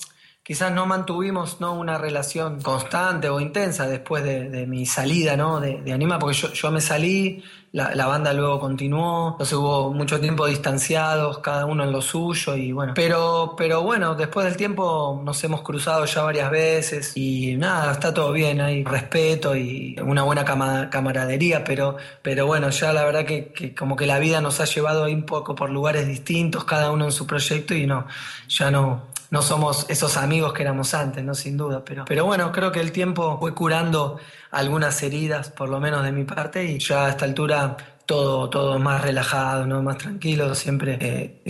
quizás 0.51 0.73
no 0.73 0.85
mantuvimos 0.85 1.61
¿no? 1.61 1.71
una 1.71 1.97
relación 1.97 2.59
constante 2.59 3.29
o 3.29 3.39
intensa 3.39 3.87
después 3.87 4.21
de, 4.21 4.67
mi 4.67 4.85
salida 4.85 5.37
¿no? 5.37 5.61
de, 5.61 5.93
Anima, 5.93 6.19
porque 6.19 6.35
yo, 6.35 6.51
yo 6.51 6.71
me 6.71 6.81
salí, 6.81 7.41
la, 7.71 8.05
banda 8.05 8.33
luego 8.33 8.59
continuó, 8.59 9.29
entonces 9.31 9.53
hubo 9.53 9.93
mucho 9.93 10.19
tiempo 10.19 10.45
distanciados, 10.47 11.39
cada 11.39 11.65
uno 11.65 11.85
en 11.85 11.93
lo 11.93 12.01
suyo 12.01 12.57
y 12.57 12.73
bueno. 12.73 12.91
Pero, 12.93 13.55
pero 13.57 13.81
bueno, 13.81 14.13
después 14.15 14.45
del 14.45 14.57
tiempo 14.57 15.21
nos 15.23 15.41
hemos 15.45 15.61
cruzado 15.61 16.03
ya 16.03 16.21
varias 16.21 16.51
veces 16.51 17.15
y 17.15 17.55
nada, 17.55 17.93
está 17.93 18.13
todo 18.13 18.33
bien, 18.33 18.59
hay 18.59 18.83
respeto 18.83 19.55
y 19.55 19.95
una 20.03 20.23
buena 20.23 20.43
camaradería, 20.43 21.63
pero, 21.63 21.95
pero 22.21 22.45
bueno, 22.45 22.71
ya 22.71 22.91
la 22.91 23.05
verdad 23.05 23.23
que, 23.23 23.73
como 23.73 23.95
que 23.95 24.05
la 24.05 24.19
vida 24.19 24.41
nos 24.41 24.59
ha 24.59 24.65
llevado 24.65 25.05
un 25.05 25.23
poco 25.23 25.55
por 25.55 25.69
lugares 25.69 26.05
distintos, 26.07 26.65
cada 26.65 26.91
uno 26.91 27.05
en 27.05 27.13
su 27.13 27.25
proyecto 27.25 27.73
y 27.73 27.87
no, 27.87 28.05
ya 28.49 28.69
no, 28.69 29.11
no 29.31 29.41
somos 29.41 29.85
esos 29.89 30.17
amigos 30.17 30.53
que 30.53 30.61
éramos 30.61 30.93
antes, 30.93 31.23
¿no? 31.23 31.33
Sin 31.33 31.57
duda. 31.57 31.83
Pero, 31.85 32.05
pero 32.05 32.25
bueno, 32.25 32.51
creo 32.51 32.71
que 32.71 32.81
el 32.81 32.91
tiempo 32.91 33.39
fue 33.39 33.55
curando 33.55 34.19
algunas 34.51 35.01
heridas, 35.01 35.49
por 35.49 35.69
lo 35.69 35.79
menos 35.79 36.03
de 36.03 36.11
mi 36.11 36.25
parte, 36.25 36.65
y 36.65 36.79
ya 36.79 37.05
a 37.05 37.09
esta 37.09 37.25
altura 37.25 37.77
todo, 38.11 38.49
todo 38.49 38.77
más 38.77 39.01
relajado, 39.01 39.65
¿no? 39.65 39.81
más 39.81 39.97
tranquilo, 39.97 40.53
siempre. 40.53 40.97
Eh, 40.99 41.41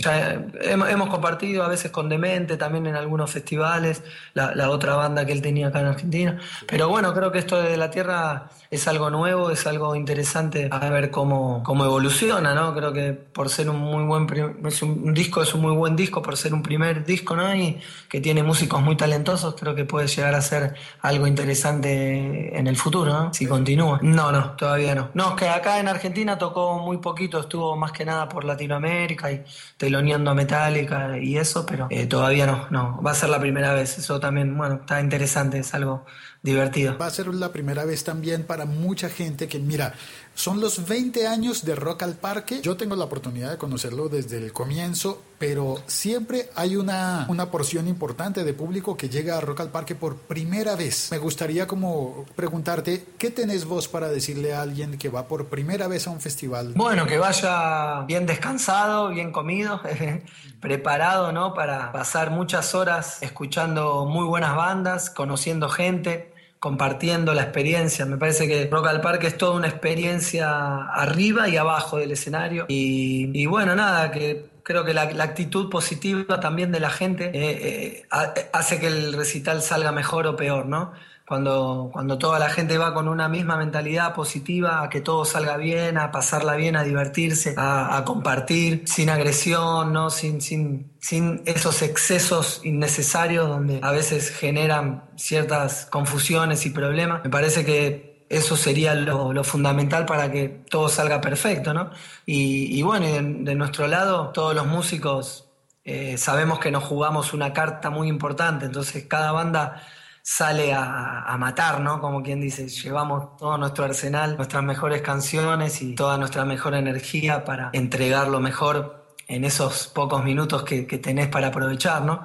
hemos, 0.62 1.08
compartido 1.08 1.64
a 1.64 1.68
veces 1.68 1.90
con 1.90 2.08
Demente 2.08 2.56
también 2.56 2.86
en 2.86 2.94
algunos 2.94 3.32
festivales, 3.32 4.04
la, 4.32 4.70
otra 4.70 4.94
banda 4.94 5.26
que 5.26 5.32
él 5.32 5.42
tenía 5.42 5.68
acá 5.68 5.80
en 5.80 5.86
Argentina. 5.86 6.38
Pero 6.68 6.88
bueno, 6.88 7.12
creo 7.14 7.32
que 7.32 7.40
esto 7.40 7.60
de 7.60 7.76
la 7.76 7.90
Tierra 7.90 8.48
es 8.70 8.86
algo 8.86 9.10
nuevo, 9.10 9.50
es 9.50 9.66
algo 9.66 9.96
interesante 9.96 10.68
a 10.70 10.88
ver 10.88 11.10
cómo, 11.10 11.64
cómo 11.64 11.84
evoluciona, 11.84 12.54
¿no? 12.54 12.72
Creo 12.76 12.92
que 12.92 13.12
por 13.12 13.48
ser 13.48 13.68
un 13.68 13.80
muy 13.80 14.04
buen 14.04 14.28
es 14.64 14.82
un, 14.82 15.12
disco, 15.12 15.42
es 15.42 15.52
un 15.54 15.62
muy 15.62 15.74
buen 15.74 15.96
disco, 15.96 16.22
por 16.22 16.36
ser 16.36 16.54
un 16.54 16.62
primer 16.62 17.04
disco, 17.04 17.34
¿no? 17.34 17.52
Y 17.56 17.80
que 18.08 18.20
tiene 18.20 18.44
músicos 18.44 18.80
muy 18.80 18.96
talentosos, 18.96 19.56
creo 19.58 19.74
que 19.74 19.84
puede 19.84 20.06
llegar 20.06 20.36
a 20.36 20.40
ser 20.40 20.76
algo 21.00 21.26
interesante 21.26 22.56
en 22.56 22.68
el 22.68 22.76
futuro, 22.76 23.12
¿no? 23.12 23.34
Si 23.34 23.46
continúa. 23.46 23.98
No, 24.00 24.30
no, 24.30 24.52
todavía 24.52 24.94
no. 24.94 25.10
No, 25.14 25.30
es 25.30 25.34
que 25.34 25.48
acá 25.48 25.80
en 25.80 25.88
Argentina 25.88 26.38
tocó 26.38 26.51
muy 26.78 26.98
poquito, 26.98 27.40
estuvo 27.40 27.76
más 27.76 27.92
que 27.92 28.04
nada 28.04 28.28
por 28.28 28.44
Latinoamérica 28.44 29.32
y 29.32 29.44
teloneando 29.76 30.30
a 30.30 30.34
Metallica 30.34 31.18
y 31.18 31.36
eso, 31.36 31.64
pero 31.66 31.86
eh, 31.90 32.06
todavía 32.06 32.46
no, 32.46 32.68
no. 32.70 33.02
Va 33.02 33.12
a 33.12 33.14
ser 33.14 33.28
la 33.28 33.40
primera 33.40 33.72
vez. 33.74 33.98
Eso 33.98 34.20
también, 34.20 34.56
bueno, 34.56 34.76
está 34.76 35.00
interesante, 35.00 35.58
es 35.58 35.74
algo 35.74 36.04
divertido. 36.42 36.96
Va 36.98 37.06
a 37.06 37.10
ser 37.10 37.26
la 37.28 37.52
primera 37.52 37.84
vez 37.84 38.04
también 38.04 38.44
para 38.44 38.64
mucha 38.66 39.08
gente 39.08 39.48
que, 39.48 39.58
mira, 39.58 39.94
son 40.34 40.60
los 40.60 40.86
20 40.88 41.26
años 41.26 41.64
de 41.64 41.74
Rock 41.74 42.02
al 42.02 42.14
Parque. 42.14 42.60
Yo 42.62 42.76
tengo 42.76 42.96
la 42.96 43.04
oportunidad 43.04 43.50
de 43.50 43.58
conocerlo 43.58 44.08
desde 44.08 44.38
el 44.38 44.52
comienzo, 44.52 45.22
pero 45.38 45.76
siempre 45.86 46.48
hay 46.54 46.76
una, 46.76 47.26
una 47.28 47.50
porción 47.50 47.86
importante 47.88 48.44
de 48.44 48.54
público 48.54 48.96
que 48.96 49.08
llega 49.08 49.36
a 49.36 49.40
Rock 49.40 49.60
al 49.60 49.68
Parque 49.70 49.94
por 49.94 50.16
primera 50.16 50.74
vez. 50.76 51.08
Me 51.10 51.18
gustaría 51.18 51.66
como 51.66 52.24
preguntarte, 52.34 53.04
¿qué 53.18 53.30
tenés 53.30 53.64
vos 53.64 53.88
para 53.88 54.08
decirle 54.08 54.54
a 54.54 54.62
alguien 54.62 54.98
que 54.98 55.08
va 55.08 55.28
por 55.28 55.46
primera 55.46 55.86
vez 55.88 56.06
a 56.06 56.10
un 56.10 56.20
festival? 56.20 56.72
Bueno, 56.74 57.06
que 57.06 57.18
vaya 57.18 58.00
bien 58.02 58.26
descansado, 58.26 59.10
bien 59.10 59.32
comido, 59.32 59.80
preparado, 60.60 61.32
¿no? 61.32 61.54
Para 61.54 61.92
pasar 61.92 62.30
muchas 62.30 62.74
horas 62.74 63.22
escuchando 63.22 64.06
muy 64.06 64.26
buenas 64.26 64.56
bandas, 64.56 65.10
conociendo 65.10 65.68
gente 65.68 66.31
compartiendo 66.62 67.34
la 67.34 67.42
experiencia. 67.42 68.06
Me 68.06 68.18
parece 68.18 68.46
que 68.46 68.68
Rock 68.70 68.86
al 68.86 69.00
Parque 69.00 69.26
es 69.26 69.36
toda 69.36 69.56
una 69.56 69.66
experiencia 69.66 70.84
arriba 70.92 71.48
y 71.48 71.56
abajo 71.56 71.98
del 71.98 72.12
escenario. 72.12 72.66
Y, 72.68 73.46
bueno, 73.46 73.74
nada, 73.74 74.12
que 74.12 74.46
creo 74.62 74.84
que 74.84 74.94
la, 74.94 75.02
actitud 75.02 75.68
positiva 75.68 76.38
también 76.38 76.70
de 76.70 76.78
la 76.78 76.90
gente 76.90 77.32
eh, 77.34 78.04
eh, 78.14 78.48
hace 78.52 78.78
que 78.78 78.86
el 78.86 79.12
recital 79.12 79.60
salga 79.60 79.90
mejor 79.90 80.28
o 80.28 80.36
peor, 80.36 80.66
¿no? 80.66 80.92
Cuando, 81.32 81.88
cuando 81.90 82.18
toda 82.18 82.38
la 82.38 82.50
gente 82.50 82.76
va 82.76 82.92
con 82.92 83.08
una 83.08 83.26
misma 83.26 83.56
mentalidad 83.56 84.14
positiva, 84.14 84.82
a 84.82 84.90
que 84.90 85.00
todo 85.00 85.24
salga 85.24 85.56
bien, 85.56 85.96
a 85.96 86.10
pasarla 86.10 86.56
bien, 86.56 86.76
a 86.76 86.84
divertirse, 86.84 87.54
a, 87.56 88.02
compartir, 88.04 88.82
sin 88.84 89.08
agresión, 89.08 89.94
¿no? 89.94 90.10
sin, 90.10 90.42
sin, 90.42 90.92
sin 91.00 91.40
esos 91.46 91.80
excesos 91.80 92.60
innecesarios 92.64 93.48
donde 93.48 93.80
a 93.82 93.92
veces 93.92 94.28
generan 94.28 95.04
ciertas 95.16 95.86
confusiones 95.86 96.66
y 96.66 96.70
problemas. 96.70 97.24
Me 97.24 97.30
parece 97.30 97.64
que 97.64 98.26
eso 98.28 98.54
sería 98.54 98.94
lo, 98.94 99.42
fundamental 99.42 100.04
para 100.04 100.30
que 100.30 100.50
todo 100.68 100.90
salga 100.90 101.22
perfecto, 101.22 101.72
¿no? 101.72 101.92
Y, 102.26 102.82
bueno, 102.82 103.06
de, 103.06 103.54
nuestro 103.54 103.86
lado, 103.86 104.32
todos 104.34 104.54
los 104.54 104.66
músicos 104.66 105.48
eh, 105.82 106.18
sabemos 106.18 106.58
que 106.58 106.70
nos 106.70 106.84
jugamos 106.84 107.32
una 107.32 107.54
carta 107.54 107.88
muy 107.88 108.08
importante, 108.08 108.66
entonces 108.66 109.06
cada 109.08 109.32
banda 109.32 109.82
sale 110.22 110.72
a, 110.72 111.36
matar, 111.38 111.80
¿no? 111.80 112.00
Como 112.00 112.22
quien 112.22 112.40
dice, 112.40 112.68
llevamos 112.68 113.36
todo 113.36 113.58
nuestro 113.58 113.84
arsenal, 113.84 114.36
nuestras 114.36 114.62
mejores 114.62 115.02
canciones 115.02 115.82
y 115.82 115.94
toda 115.96 116.16
nuestra 116.16 116.44
mejor 116.44 116.74
energía 116.74 117.44
para 117.44 117.70
entregar 117.72 118.28
lo 118.28 118.38
mejor 118.38 119.14
en 119.26 119.44
esos 119.44 119.88
pocos 119.88 120.22
minutos 120.22 120.62
que, 120.62 120.82
tenés 120.84 121.28
para 121.28 121.48
aprovechar, 121.48 122.02
¿no? 122.02 122.24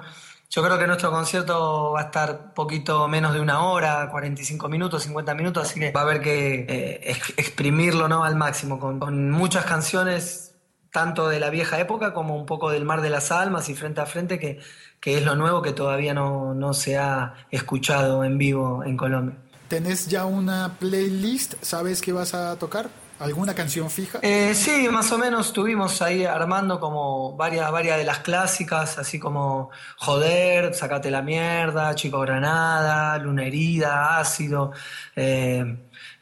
Yo 0.50 0.62
creo 0.62 0.78
que 0.78 0.86
nuestro 0.86 1.10
concierto 1.10 1.92
va 1.92 2.00
a 2.00 2.04
estar 2.04 2.54
poquito 2.54 3.06
menos 3.08 3.34
de 3.34 3.40
una 3.40 3.64
hora, 3.64 4.08
45 4.10 4.68
minutos, 4.68 5.02
50 5.02 5.34
minutos, 5.34 5.68
así 5.68 5.78
que 5.78 5.90
va 5.90 6.00
a 6.00 6.04
haber 6.04 6.22
que 6.22 6.66
eh, 6.68 7.16
exprimirlo 7.36 8.08
¿no? 8.08 8.24
al 8.24 8.34
máximo, 8.36 8.78
con, 8.78 8.98
con 8.98 9.30
muchas 9.30 9.66
canciones, 9.66 10.54
tanto 10.90 11.28
de 11.28 11.38
la 11.38 11.50
vieja 11.50 11.78
época 11.78 12.14
como 12.14 12.34
un 12.34 12.46
poco 12.46 12.70
del 12.70 12.86
Mar 12.86 13.02
de 13.02 13.10
las 13.10 13.30
Almas 13.30 13.68
y 13.68 13.74
Frente 13.74 14.00
a 14.00 14.06
Frente, 14.06 14.38
que 14.38 14.58
que 15.00 15.18
es 15.18 15.24
lo 15.24 15.36
nuevo 15.36 15.62
que 15.62 15.72
todavía 15.72 16.14
no, 16.14 16.54
no 16.54 16.74
se 16.74 16.98
ha 16.98 17.34
escuchado 17.50 18.24
en 18.24 18.38
vivo 18.38 18.84
en 18.84 18.96
Colombia. 18.96 19.36
¿Tenés 19.68 20.08
ya 20.08 20.24
una 20.24 20.76
playlist? 20.78 21.54
¿Sabes 21.62 22.00
qué 22.00 22.12
vas 22.12 22.34
a 22.34 22.58
tocar? 22.58 22.88
¿Alguna 23.18 23.52
canción 23.52 23.90
fija? 23.90 24.20
Eh, 24.22 24.54
sí, 24.54 24.88
más 24.92 25.10
o 25.10 25.18
menos 25.18 25.48
estuvimos 25.48 26.00
ahí 26.02 26.24
armando 26.24 26.78
como 26.78 27.36
varias, 27.36 27.70
varias 27.72 27.98
de 27.98 28.04
las 28.04 28.20
clásicas, 28.20 28.96
así 28.96 29.18
como 29.18 29.70
Joder, 29.96 30.72
Sacate 30.72 31.10
la 31.10 31.20
mierda, 31.20 31.94
Chico 31.96 32.20
Granada, 32.20 33.18
Luna 33.18 33.44
Herida, 33.44 34.18
Ácido, 34.18 34.70
eh, 35.16 35.64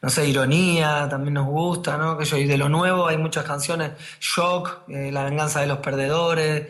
no 0.01 0.09
sé, 0.09 0.27
Ironía, 0.27 1.07
también 1.07 1.35
nos 1.35 1.45
gusta, 1.45 1.97
¿no? 1.97 2.17
Que 2.17 2.25
yo, 2.25 2.35
y 2.37 2.45
de 2.45 2.57
lo 2.57 2.67
nuevo 2.67 3.05
hay 3.07 3.17
muchas 3.17 3.45
canciones, 3.45 3.91
Shock, 4.19 4.89
eh, 4.89 5.11
La 5.11 5.23
venganza 5.23 5.61
de 5.61 5.67
los 5.67 5.77
perdedores, 5.77 6.67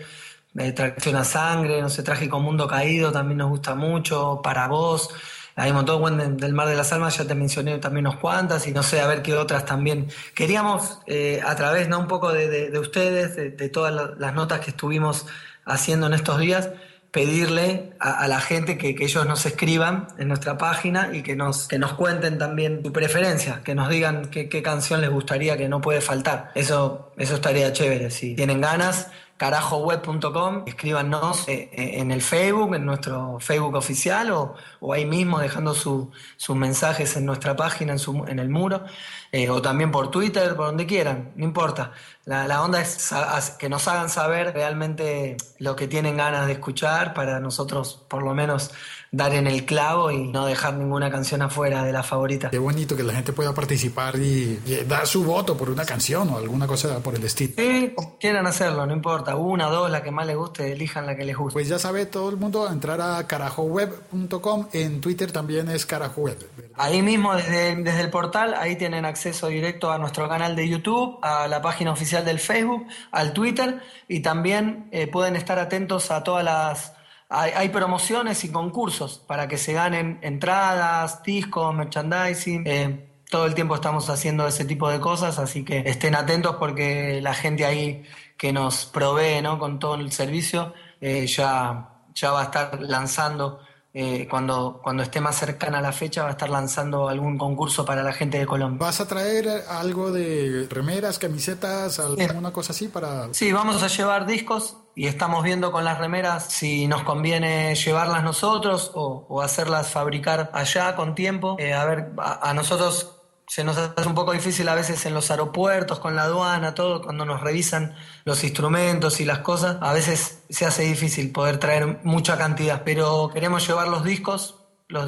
Tracción 0.76 1.16
a 1.16 1.24
Sangre, 1.24 1.82
no 1.82 1.90
sé, 1.90 2.04
Trágico 2.04 2.40
Mundo 2.40 2.68
Caído 2.68 3.12
también 3.12 3.38
nos 3.38 3.50
gusta 3.50 3.76
mucho, 3.76 4.42
Para 4.44 4.68
Vos, 4.68 5.10
hay 5.56 5.72
un 5.72 5.78
montón 5.78 6.38
del 6.38 6.54
Mar 6.54 6.68
de 6.68 6.76
las 6.76 6.94
Almas, 6.94 7.18
ya 7.18 7.26
te 7.26 7.34
mencioné 7.34 7.80
también 7.80 8.06
unos 8.06 8.20
cuantas 8.20 8.68
y 8.68 8.72
no 8.72 8.84
sé, 8.84 9.02
a 9.02 9.08
ver 9.08 9.24
qué 9.24 9.34
otras 9.34 9.66
también. 9.66 10.08
Queríamos, 10.36 11.00
eh, 11.08 11.42
a 11.44 11.56
través 11.56 11.90
¿no? 11.90 12.00
un 12.00 12.08
poco 12.08 12.32
de, 12.32 12.78
ustedes, 12.78 13.36
de, 13.36 13.70
todas 13.70 14.20
las 14.20 14.34
notas 14.36 14.60
que 14.60 14.70
estuvimos 14.70 15.26
haciendo 15.66 16.06
en 16.06 16.14
estos 16.14 16.40
días, 16.40 16.70
pedirle 17.10 17.94
a, 18.00 18.28
la 18.28 18.40
gente 18.40 18.78
que, 18.78 18.96
ellos 19.00 19.26
nos 19.26 19.48
escriban 19.48 20.08
en 20.20 20.28
nuestra 20.28 20.60
página 20.60 21.10
y 21.12 21.24
que 21.24 21.36
nos, 21.36 21.68
que 21.68 21.80
nos 21.80 21.94
cuenten 21.94 22.38
también 22.38 22.82
su 22.84 22.94
preferencia, 22.94 23.62
que 23.64 23.74
nos 23.74 23.90
digan 23.90 24.30
qué, 24.30 24.50
qué 24.50 24.62
canción 24.62 25.02
les 25.02 25.10
gustaría 25.10 25.58
que 25.58 25.68
no 25.68 25.82
puede 25.82 26.02
faltar. 26.02 26.52
Eso, 26.54 27.14
eso 27.18 27.34
estaría 27.34 27.74
chévere. 27.74 28.12
Si 28.12 28.36
tienen 28.36 28.62
ganas, 28.62 29.08
carajoweb.com, 29.38 30.64
escríbanos 30.66 31.48
eh, 31.48 31.70
eh, 31.72 32.00
en 32.00 32.12
el 32.12 32.22
Facebook, 32.22 32.74
en 32.74 32.86
nuestro 32.86 33.38
Facebook 33.40 33.76
oficial 33.76 34.32
o, 34.32 34.56
ahí 34.94 35.06
mismo 35.06 35.40
dejando 35.40 35.74
sus 35.74 36.10
mensajes 36.50 37.16
en 37.16 37.26
nuestra 37.26 37.56
página, 37.56 37.94
en, 37.94 38.00
su, 38.00 38.26
en 38.28 38.40
el 38.40 38.50
muro, 38.50 38.84
eh, 39.32 39.50
o 39.50 39.62
también 39.62 39.92
por 39.92 40.10
Twitter, 40.10 40.56
por 40.56 40.68
donde 40.68 40.86
quieran, 40.86 41.34
no 41.36 41.46
importa. 41.46 41.92
La, 42.26 42.48
la 42.48 42.64
onda 42.64 42.82
es 42.82 43.14
que 43.60 43.70
nos 43.70 43.88
hagan 43.88 44.10
saber 44.10 44.54
realmente 44.54 45.38
lo 45.60 45.76
que 45.76 45.88
tienen 45.88 46.18
ganas 46.18 46.48
de 46.48 46.54
escuchar 46.54 47.14
para 47.14 47.40
nosotros 47.40 48.04
por 48.08 48.24
lo 48.24 48.34
menos 48.34 48.72
dar 49.18 49.34
en 49.34 49.48
el 49.48 49.66
clavo 49.66 50.12
y 50.12 50.28
no 50.28 50.46
dejar 50.46 50.76
ninguna 50.76 51.10
canción 51.10 51.42
afuera 51.42 51.84
de 51.84 51.92
la 51.92 52.04
favorita. 52.04 52.52
Qué 52.52 52.60
bonito 52.60 52.96
que 52.96 53.02
la 53.02 53.14
gente 53.14 53.34
pueda 53.34 53.54
participar 53.54 54.16
y, 54.18 54.60
dar 54.88 55.08
su 55.08 55.24
voto 55.24 55.58
por 55.58 55.72
una 55.72 55.86
canción 55.86 56.30
o 56.30 56.38
alguna 56.38 56.68
cosa 56.68 57.00
por 57.00 57.16
el 57.16 57.24
estilo. 57.24 57.54
Sí, 57.58 57.96
quieran 58.20 58.46
hacerlo, 58.46 58.86
no 58.86 58.94
importa. 58.94 59.36
Una, 59.36 59.66
dos, 59.66 59.90
la 59.90 60.04
que 60.04 60.12
más 60.12 60.28
les 60.28 60.36
guste, 60.36 60.72
elijan 60.72 61.08
la 61.08 61.16
que 61.16 61.26
les 61.26 61.36
guste. 61.36 61.54
Pues 61.54 61.68
ya 61.68 61.80
sabe 61.80 62.06
todo 62.06 62.30
el 62.30 62.38
mundo 62.38 62.70
entrar 62.72 63.02
a 63.02 63.26
carajoweb.com. 63.26 64.68
En 64.72 65.02
Twitter 65.02 65.32
también 65.32 65.70
es 65.70 65.88
carajoweb. 65.88 66.38
Ahí 66.76 67.02
mismo, 67.02 67.36
desde, 67.36 67.76
desde 67.76 68.02
el 68.02 68.12
portal, 68.12 68.54
ahí 68.54 68.76
tienen 68.76 69.04
acceso 69.04 69.48
directo 69.48 69.92
a 69.92 69.98
nuestro 69.98 70.30
canal 70.30 70.56
de 70.56 70.70
YouTube, 70.70 71.18
a 71.24 71.48
la 71.48 71.60
página 71.60 71.92
oficial 71.92 72.24
del 72.24 72.38
Facebook, 72.38 72.86
al 73.12 73.34
Twitter 73.34 73.82
y 74.08 74.20
también 74.20 74.88
eh, 74.92 75.08
pueden 75.08 75.36
estar 75.36 75.58
atentos 75.58 76.12
a 76.12 76.24
todas 76.24 76.46
las 76.46 76.97
hay, 77.30 77.70
promociones 77.70 78.44
y 78.44 78.52
concursos 78.52 79.20
para 79.20 79.48
que 79.48 79.58
se 79.58 79.74
ganen 79.74 80.20
entradas, 80.22 81.24
discos, 81.24 81.74
merchandising. 81.76 82.64
Eh, 82.66 83.10
todo 83.30 83.46
el 83.46 83.54
tiempo 83.54 83.76
estamos 83.76 84.10
haciendo 84.10 84.48
ese 84.48 84.64
tipo 84.64 84.90
de 84.90 85.02
cosas, 85.02 85.38
así 85.38 85.66
que 85.66 85.80
estén 85.86 86.16
atentos 86.16 86.56
porque 86.56 87.20
la 87.22 87.34
gente 87.34 87.66
ahí 87.66 88.04
que 88.38 88.54
nos 88.54 88.86
provee 88.86 89.42
¿no? 89.42 89.60
con 89.60 89.80
todo 89.80 89.96
el 89.96 90.12
servicio 90.12 90.74
eh, 91.02 91.28
ya, 91.28 91.90
ya 92.14 92.32
va 92.32 92.42
a 92.42 92.44
estar 92.46 92.82
lanzando 92.82 93.60
eh, 94.00 94.28
cuando, 94.30 94.80
cuando 94.84 95.02
esté 95.02 95.20
más 95.22 95.38
cercana 95.38 95.80
a 95.80 95.82
la 95.82 95.92
fecha, 95.92 96.22
va 96.22 96.28
a 96.28 96.32
estar 96.34 96.52
lanzando 96.52 97.10
algún 97.10 97.36
concurso 97.40 97.84
para 97.84 98.04
la 98.04 98.14
gente 98.14 98.38
de 98.38 98.46
Colombia. 98.46 98.86
¿Vas 98.86 99.02
a 99.02 99.08
traer 99.08 99.64
algo 99.68 100.12
de 100.12 100.68
remeras, 100.70 101.18
camisetas, 101.18 101.98
alguna 101.98 102.54
cosa 102.54 102.74
así 102.74 102.90
para...? 102.90 103.34
Sí, 103.34 103.52
vamos 103.52 103.82
a 103.82 103.88
llevar 103.88 104.28
discos 104.28 104.78
y 104.94 105.08
estamos 105.08 105.44
viendo 105.44 105.72
con 105.72 105.84
las 105.84 105.98
remeras 105.98 106.46
si 106.46 106.86
nos 106.86 107.02
conviene 107.02 107.74
llevarlas 107.74 108.24
nosotros 108.24 108.92
o, 108.94 109.42
hacerlas 109.42 109.90
fabricar 109.90 110.52
allá 110.54 110.96
con 110.96 111.16
tiempo. 111.16 111.56
Eh, 111.58 111.74
a 111.74 111.84
ver, 111.86 112.12
a 112.20 112.54
nosotros 112.54 113.17
se 113.48 113.64
nos 113.64 113.78
hace 113.78 114.08
un 114.08 114.14
poco 114.14 114.34
difícil 114.34 114.68
a 114.68 114.76
veces 114.76 115.06
en 115.06 115.14
los 115.14 115.32
aeropuertos, 115.32 116.00
con 116.00 116.16
la 116.18 116.24
aduana, 116.24 116.76
todo, 116.76 117.02
cuando 117.02 117.24
nos 117.24 117.40
revisan 117.40 117.96
los 118.26 118.44
instrumentos 118.44 119.22
y 119.22 119.26
las 119.26 119.40
cosas, 119.40 119.78
a 119.82 119.94
veces 119.94 120.44
se 120.50 120.66
hace 120.66 120.84
difícil 120.84 121.32
poder 121.32 121.58
traer 121.58 122.02
mucha 122.04 122.38
cantidad, 122.38 122.84
pero 122.84 123.30
queremos 123.34 123.66
llevar 123.66 123.88
los 123.88 124.04
discos, 124.04 124.56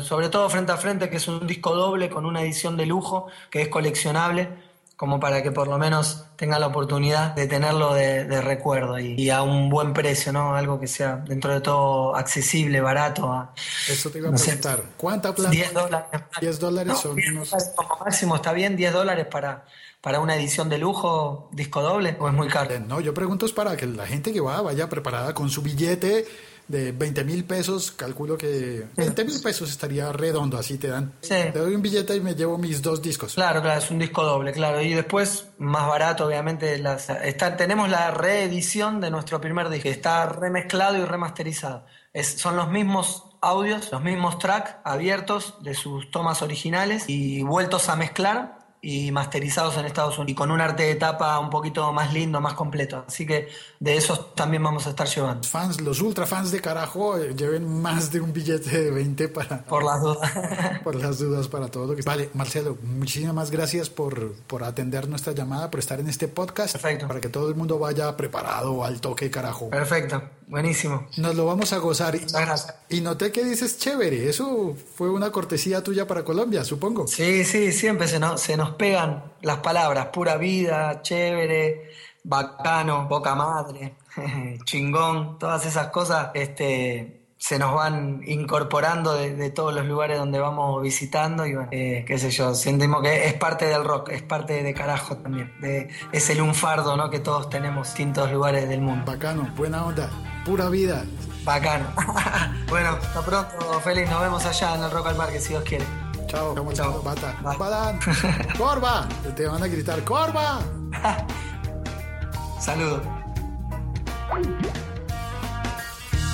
sobre 0.03 0.29
todo 0.29 0.49
frente 0.49 0.71
a 0.71 0.77
frente, 0.77 1.09
que 1.09 1.17
es 1.17 1.27
un 1.27 1.45
disco 1.47 1.75
doble 1.75 2.09
con 2.09 2.25
una 2.25 2.41
edición 2.41 2.77
de 2.77 2.85
lujo, 2.85 3.27
que 3.49 3.61
es 3.63 3.67
coleccionable, 3.67 4.68
como 4.99 5.17
para 5.17 5.41
que 5.41 5.53
por 5.53 5.69
lo 5.69 5.77
menos 5.77 6.25
tenga 6.35 6.59
la 6.59 6.67
oportunidad 6.67 7.33
de 7.33 7.47
tenerlo 7.47 7.93
de, 7.93 8.41
recuerdo 8.41 8.99
y, 8.99 9.29
a 9.29 9.43
un 9.43 9.69
buen 9.69 9.93
precio, 9.93 10.33
¿no? 10.33 10.53
Algo 10.53 10.77
que 10.77 10.87
sea 10.87 11.15
dentro 11.15 11.53
de 11.53 11.61
todo 11.61 12.17
accesible, 12.17 12.81
barato. 12.81 13.49
Eso 13.87 14.09
te 14.09 14.17
iba 14.17 14.27
a 14.27 14.33
preguntar. 14.33 14.83
¿Cuánta 14.97 15.33
plata? 15.33 15.51
10 15.51 15.73
dólares. 15.73 16.21
10 16.41 16.59
dólares 16.59 16.97
son 16.97 17.17
unos... 17.31 17.49
Como 17.77 17.95
máximo, 18.03 18.35
¿está 18.35 18.51
bien? 18.51 18.75
10 18.75 18.91
dólares 18.91 19.25
para, 19.27 19.63
para 20.01 20.19
una 20.19 20.35
edición 20.35 20.67
de 20.67 20.77
lujo, 20.79 21.49
disco 21.53 21.81
doble, 21.81 22.17
o 22.19 22.27
es 22.27 22.33
muy 22.33 22.49
caro? 22.49 22.77
No, 22.81 22.99
yo 22.99 23.13
pregunto 23.13 23.45
es 23.45 23.53
para 23.53 23.77
que 23.77 23.85
la 23.85 24.05
gente 24.05 24.33
que 24.33 24.41
va 24.41 24.61
vaya 24.61 24.89
preparada 24.89 25.33
con 25.33 25.49
su 25.49 25.61
billete 25.61 26.27
de 26.69 26.91
20 26.91 27.23
mil 27.25 27.43
pesos, 27.43 27.91
calculo 27.91 28.37
que 28.37 28.85
20 28.95 29.25
mil 29.25 29.41
pesos 29.41 29.71
estaría 29.71 30.11
redondo, 30.13 30.57
así 30.57 30.77
te 30.77 30.87
dan. 30.87 31.11
Te 31.19 31.51
doy 31.51 31.73
un 31.73 31.81
billete 31.81 32.15
y 32.15 32.21
me 32.21 32.35
llevo 32.35 32.57
mis 32.59 32.81
dos 32.81 33.01
discos. 33.01 33.33
Claro, 33.33 33.61
claro, 33.61 33.79
es 33.79 33.89
un 33.89 33.97
disco 33.97 34.23
doble, 34.23 34.53
claro. 34.53 34.79
Y 34.79 34.93
después, 34.93 35.47
más 35.57 35.87
barato, 35.87 36.27
obviamente, 36.27 36.77
las, 36.77 37.09
está, 37.09 37.57
tenemos 37.57 37.89
la 37.89 38.11
reedición 38.11 39.01
de 39.01 39.09
nuestro 39.09 39.41
primer 39.41 39.67
disco, 39.69 39.89
está 39.89 40.27
remezclado 40.27 40.97
y 40.97 41.05
remasterizado. 41.05 41.85
Es, 42.13 42.37
son 42.37 42.55
los 42.55 42.69
mismos 42.69 43.25
audios, 43.41 43.91
los 43.91 44.03
mismos 44.03 44.37
tracks 44.37 44.75
abiertos 44.83 45.55
de 45.63 45.73
sus 45.73 46.11
tomas 46.11 46.43
originales 46.43 47.05
y 47.07 47.41
vueltos 47.41 47.89
a 47.89 47.95
mezclar 47.95 48.58
y 48.81 49.11
masterizados 49.11 49.77
en 49.77 49.85
Estados 49.85 50.17
Unidos 50.17 50.31
y 50.31 50.35
con 50.35 50.51
un 50.51 50.61
arte 50.61 50.83
de 50.83 50.95
tapa 50.95 51.37
un 51.39 51.49
poquito 51.49 51.91
más 51.91 52.13
lindo, 52.13 52.39
más 52.39 52.53
completo. 52.53 53.03
Así 53.07 53.25
que 53.25 53.49
de 53.79 53.97
esos 53.97 54.33
también 54.35 54.63
vamos 54.63 54.87
a 54.87 54.91
estar 54.91 55.07
llevando. 55.07 55.47
Fans, 55.47 55.81
los 55.81 56.01
ultra 56.01 56.25
fans 56.25 56.51
de 56.51 56.61
carajo 56.61 57.17
eh, 57.17 57.33
lleven 57.35 57.81
más 57.81 58.11
de 58.11 58.21
un 58.21 58.31
billete 58.31 58.83
de 58.85 58.91
20 58.91 59.27
para... 59.29 59.63
Por 59.65 59.83
las 59.83 60.01
dudas. 60.01 60.31
por 60.83 60.95
las 60.95 61.19
dudas 61.19 61.47
para 61.47 61.67
todo 61.67 61.87
lo 61.87 61.95
que... 61.95 62.01
Vale, 62.03 62.29
Marcelo, 62.33 62.77
muchísimas 62.83 63.51
gracias 63.51 63.89
por, 63.89 64.33
por 64.47 64.63
atender 64.63 65.07
nuestra 65.07 65.33
llamada, 65.33 65.69
por 65.69 65.79
estar 65.79 65.99
en 65.99 66.07
este 66.07 66.27
podcast. 66.27 66.73
Perfecto. 66.73 67.07
Para 67.07 67.19
que 67.19 67.29
todo 67.29 67.49
el 67.49 67.55
mundo 67.55 67.79
vaya 67.79 68.15
preparado 68.15 68.83
al 68.83 69.01
toque 69.01 69.29
carajo. 69.29 69.69
Perfecto, 69.69 70.21
buenísimo. 70.49 71.07
Nos 71.17 71.35
lo 71.35 71.45
vamos 71.45 71.71
a 71.71 71.77
gozar. 71.77 72.17
gracias. 72.19 72.75
Y 72.89 72.99
noté 72.99 73.31
que 73.31 73.43
dices 73.43 73.77
chévere, 73.77 74.27
eso 74.27 74.75
fue 74.95 75.09
una 75.09 75.31
cortesía 75.31 75.81
tuya 75.81 76.05
para 76.05 76.25
Colombia, 76.25 76.65
supongo. 76.65 77.07
Sí, 77.07 77.45
sí, 77.45 77.71
siempre 77.71 78.07
se 78.07 78.19
nos, 78.19 78.41
se 78.41 78.57
nos 78.57 78.71
pegan 78.71 79.23
las 79.41 79.59
palabras, 79.59 80.07
pura 80.07 80.35
vida, 80.37 81.01
chévere, 81.01 81.91
bacano, 82.23 83.07
boca 83.07 83.35
madre, 83.35 83.95
chingón, 84.65 85.39
todas 85.39 85.65
esas 85.65 85.87
cosas 85.87 86.31
este, 86.33 87.18
se 87.39 87.57
nos 87.57 87.73
van 87.73 88.21
incorporando 88.27 89.15
de, 89.15 89.49
todos 89.49 89.73
los 89.73 89.85
lugares 89.85 90.19
donde 90.19 90.39
vamos 90.39 90.81
visitando 90.83 91.45
y 91.45 91.55
bueno, 91.55 91.69
eh, 91.71 92.03
qué 92.05 92.19
sé 92.19 92.31
yo, 92.31 92.53
sentimos 92.53 93.01
que 93.01 93.27
es 93.27 93.33
parte 93.33 93.65
del 93.65 93.85
rock, 93.85 94.09
es 94.09 94.21
parte 94.21 94.61
de 94.61 94.73
carajo 94.73 95.15
también, 95.17 95.53
de, 95.61 95.89
es 96.11 96.29
el 96.29 96.39
lunfardo 96.39 96.97
¿no? 96.97 97.09
que 97.09 97.19
todos 97.19 97.49
tenemos 97.49 97.87
en 97.87 97.93
distintos 97.93 98.31
lugares 98.31 98.67
del 98.67 98.81
mundo. 98.81 99.09
Bacano, 99.09 99.49
buena 99.55 99.85
onda, 99.85 100.09
pura 100.45 100.69
vida. 100.69 101.05
Bacano. 101.45 101.85
bueno, 102.69 102.89
hasta 102.89 103.21
pronto, 103.21 103.79
Félix, 103.79 104.09
nos 104.09 104.21
vemos 104.21 104.45
allá 104.45 104.75
en 104.75 104.83
el 104.83 104.91
Rock 104.91 105.07
al 105.07 105.15
Parque 105.15 105.39
si 105.39 105.49
Dios 105.49 105.63
quiere. 105.63 105.85
Chao, 106.27 106.53
chao. 106.73 107.01
Bata. 107.01 107.35
Badán. 107.41 107.99
Corva. 108.57 109.07
Te 109.35 109.47
van 109.47 109.63
a 109.63 109.67
gritar, 109.67 110.03
Corva. 110.03 110.59
Saludos. 112.59 113.01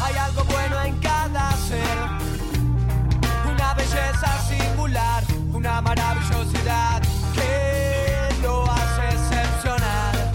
Hay 0.05 0.15
algo 0.15 0.43
bueno 0.45 0.81
en 0.83 0.97
cada 0.99 1.51
ser, 1.67 1.97
una 3.51 3.73
belleza 3.73 4.29
singular, 4.47 5.23
una 5.51 5.81
maravillosidad 5.81 7.01
que 7.33 8.41
lo 8.41 8.63
hace 8.71 9.03
excepcional. 9.17 10.31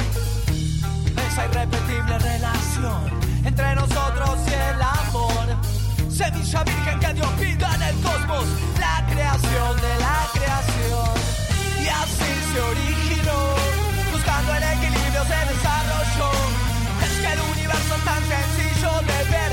Esa 1.29 1.45
irrepetible 1.47 2.19
relación 2.19 3.21
entre 3.45 3.75
nosotros 3.75 4.39
y 4.49 4.55
el 4.55 4.83
amor 4.83 5.41
semilla 6.21 6.65
virgen 6.65 6.99
que 7.01 7.15
Dios 7.15 7.29
pida 7.41 7.75
en 7.77 7.83
el 7.83 7.97
cosmos, 8.03 8.45
la 8.79 9.07
creación 9.11 9.77
de 9.77 9.93
la 10.05 10.19
creación. 10.35 11.11
Y 11.83 11.89
así 11.89 12.31
se 12.53 12.61
originó, 12.61 13.41
buscando 14.13 14.55
el 14.55 14.63
equilibrio 14.63 15.23
se 15.25 15.41
desarrolló. 15.53 16.31
Es 17.07 17.13
que 17.23 17.33
el 17.33 17.41
universo 17.53 17.95
es 17.97 18.05
tan 18.05 18.23
sencillo 18.35 18.93
de 19.01 19.19
ver, 19.33 19.53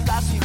de 0.00 0.06
la 0.06 0.20
vida 0.20 0.39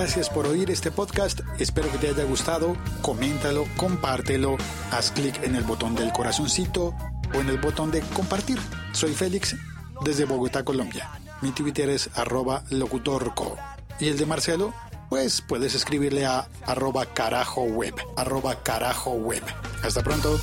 Gracias 0.00 0.30
por 0.30 0.46
oír 0.46 0.70
este 0.70 0.90
podcast. 0.90 1.40
Espero 1.58 1.92
que 1.92 1.98
te 1.98 2.08
haya 2.08 2.24
gustado. 2.24 2.74
Coméntalo, 3.02 3.66
compártelo, 3.76 4.56
haz 4.90 5.10
clic 5.10 5.42
en 5.42 5.54
el 5.54 5.62
botón 5.62 5.94
del 5.94 6.10
corazoncito 6.10 6.94
o 7.34 7.38
en 7.38 7.50
el 7.50 7.58
botón 7.58 7.90
de 7.90 8.00
compartir. 8.00 8.58
Soy 8.92 9.12
Félix 9.12 9.56
desde 10.02 10.24
Bogotá, 10.24 10.64
Colombia. 10.64 11.10
Mi 11.42 11.50
Twitter 11.50 11.90
es 11.90 12.08
arroba 12.14 12.64
locutorco. 12.70 13.58
Y 13.98 14.08
el 14.08 14.16
de 14.16 14.24
Marcelo, 14.24 14.72
pues 15.10 15.42
puedes 15.42 15.74
escribirle 15.74 16.24
a 16.24 16.48
arroba 16.64 17.04
carajo 17.04 17.64
web. 17.64 17.94
Arroba 18.16 18.62
carajo 18.62 19.10
web. 19.10 19.42
Hasta 19.84 20.02
pronto. 20.02 20.40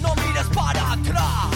No 0.00 0.14
mires 0.14 0.46
para 0.54 0.92
atrás, 0.92 1.50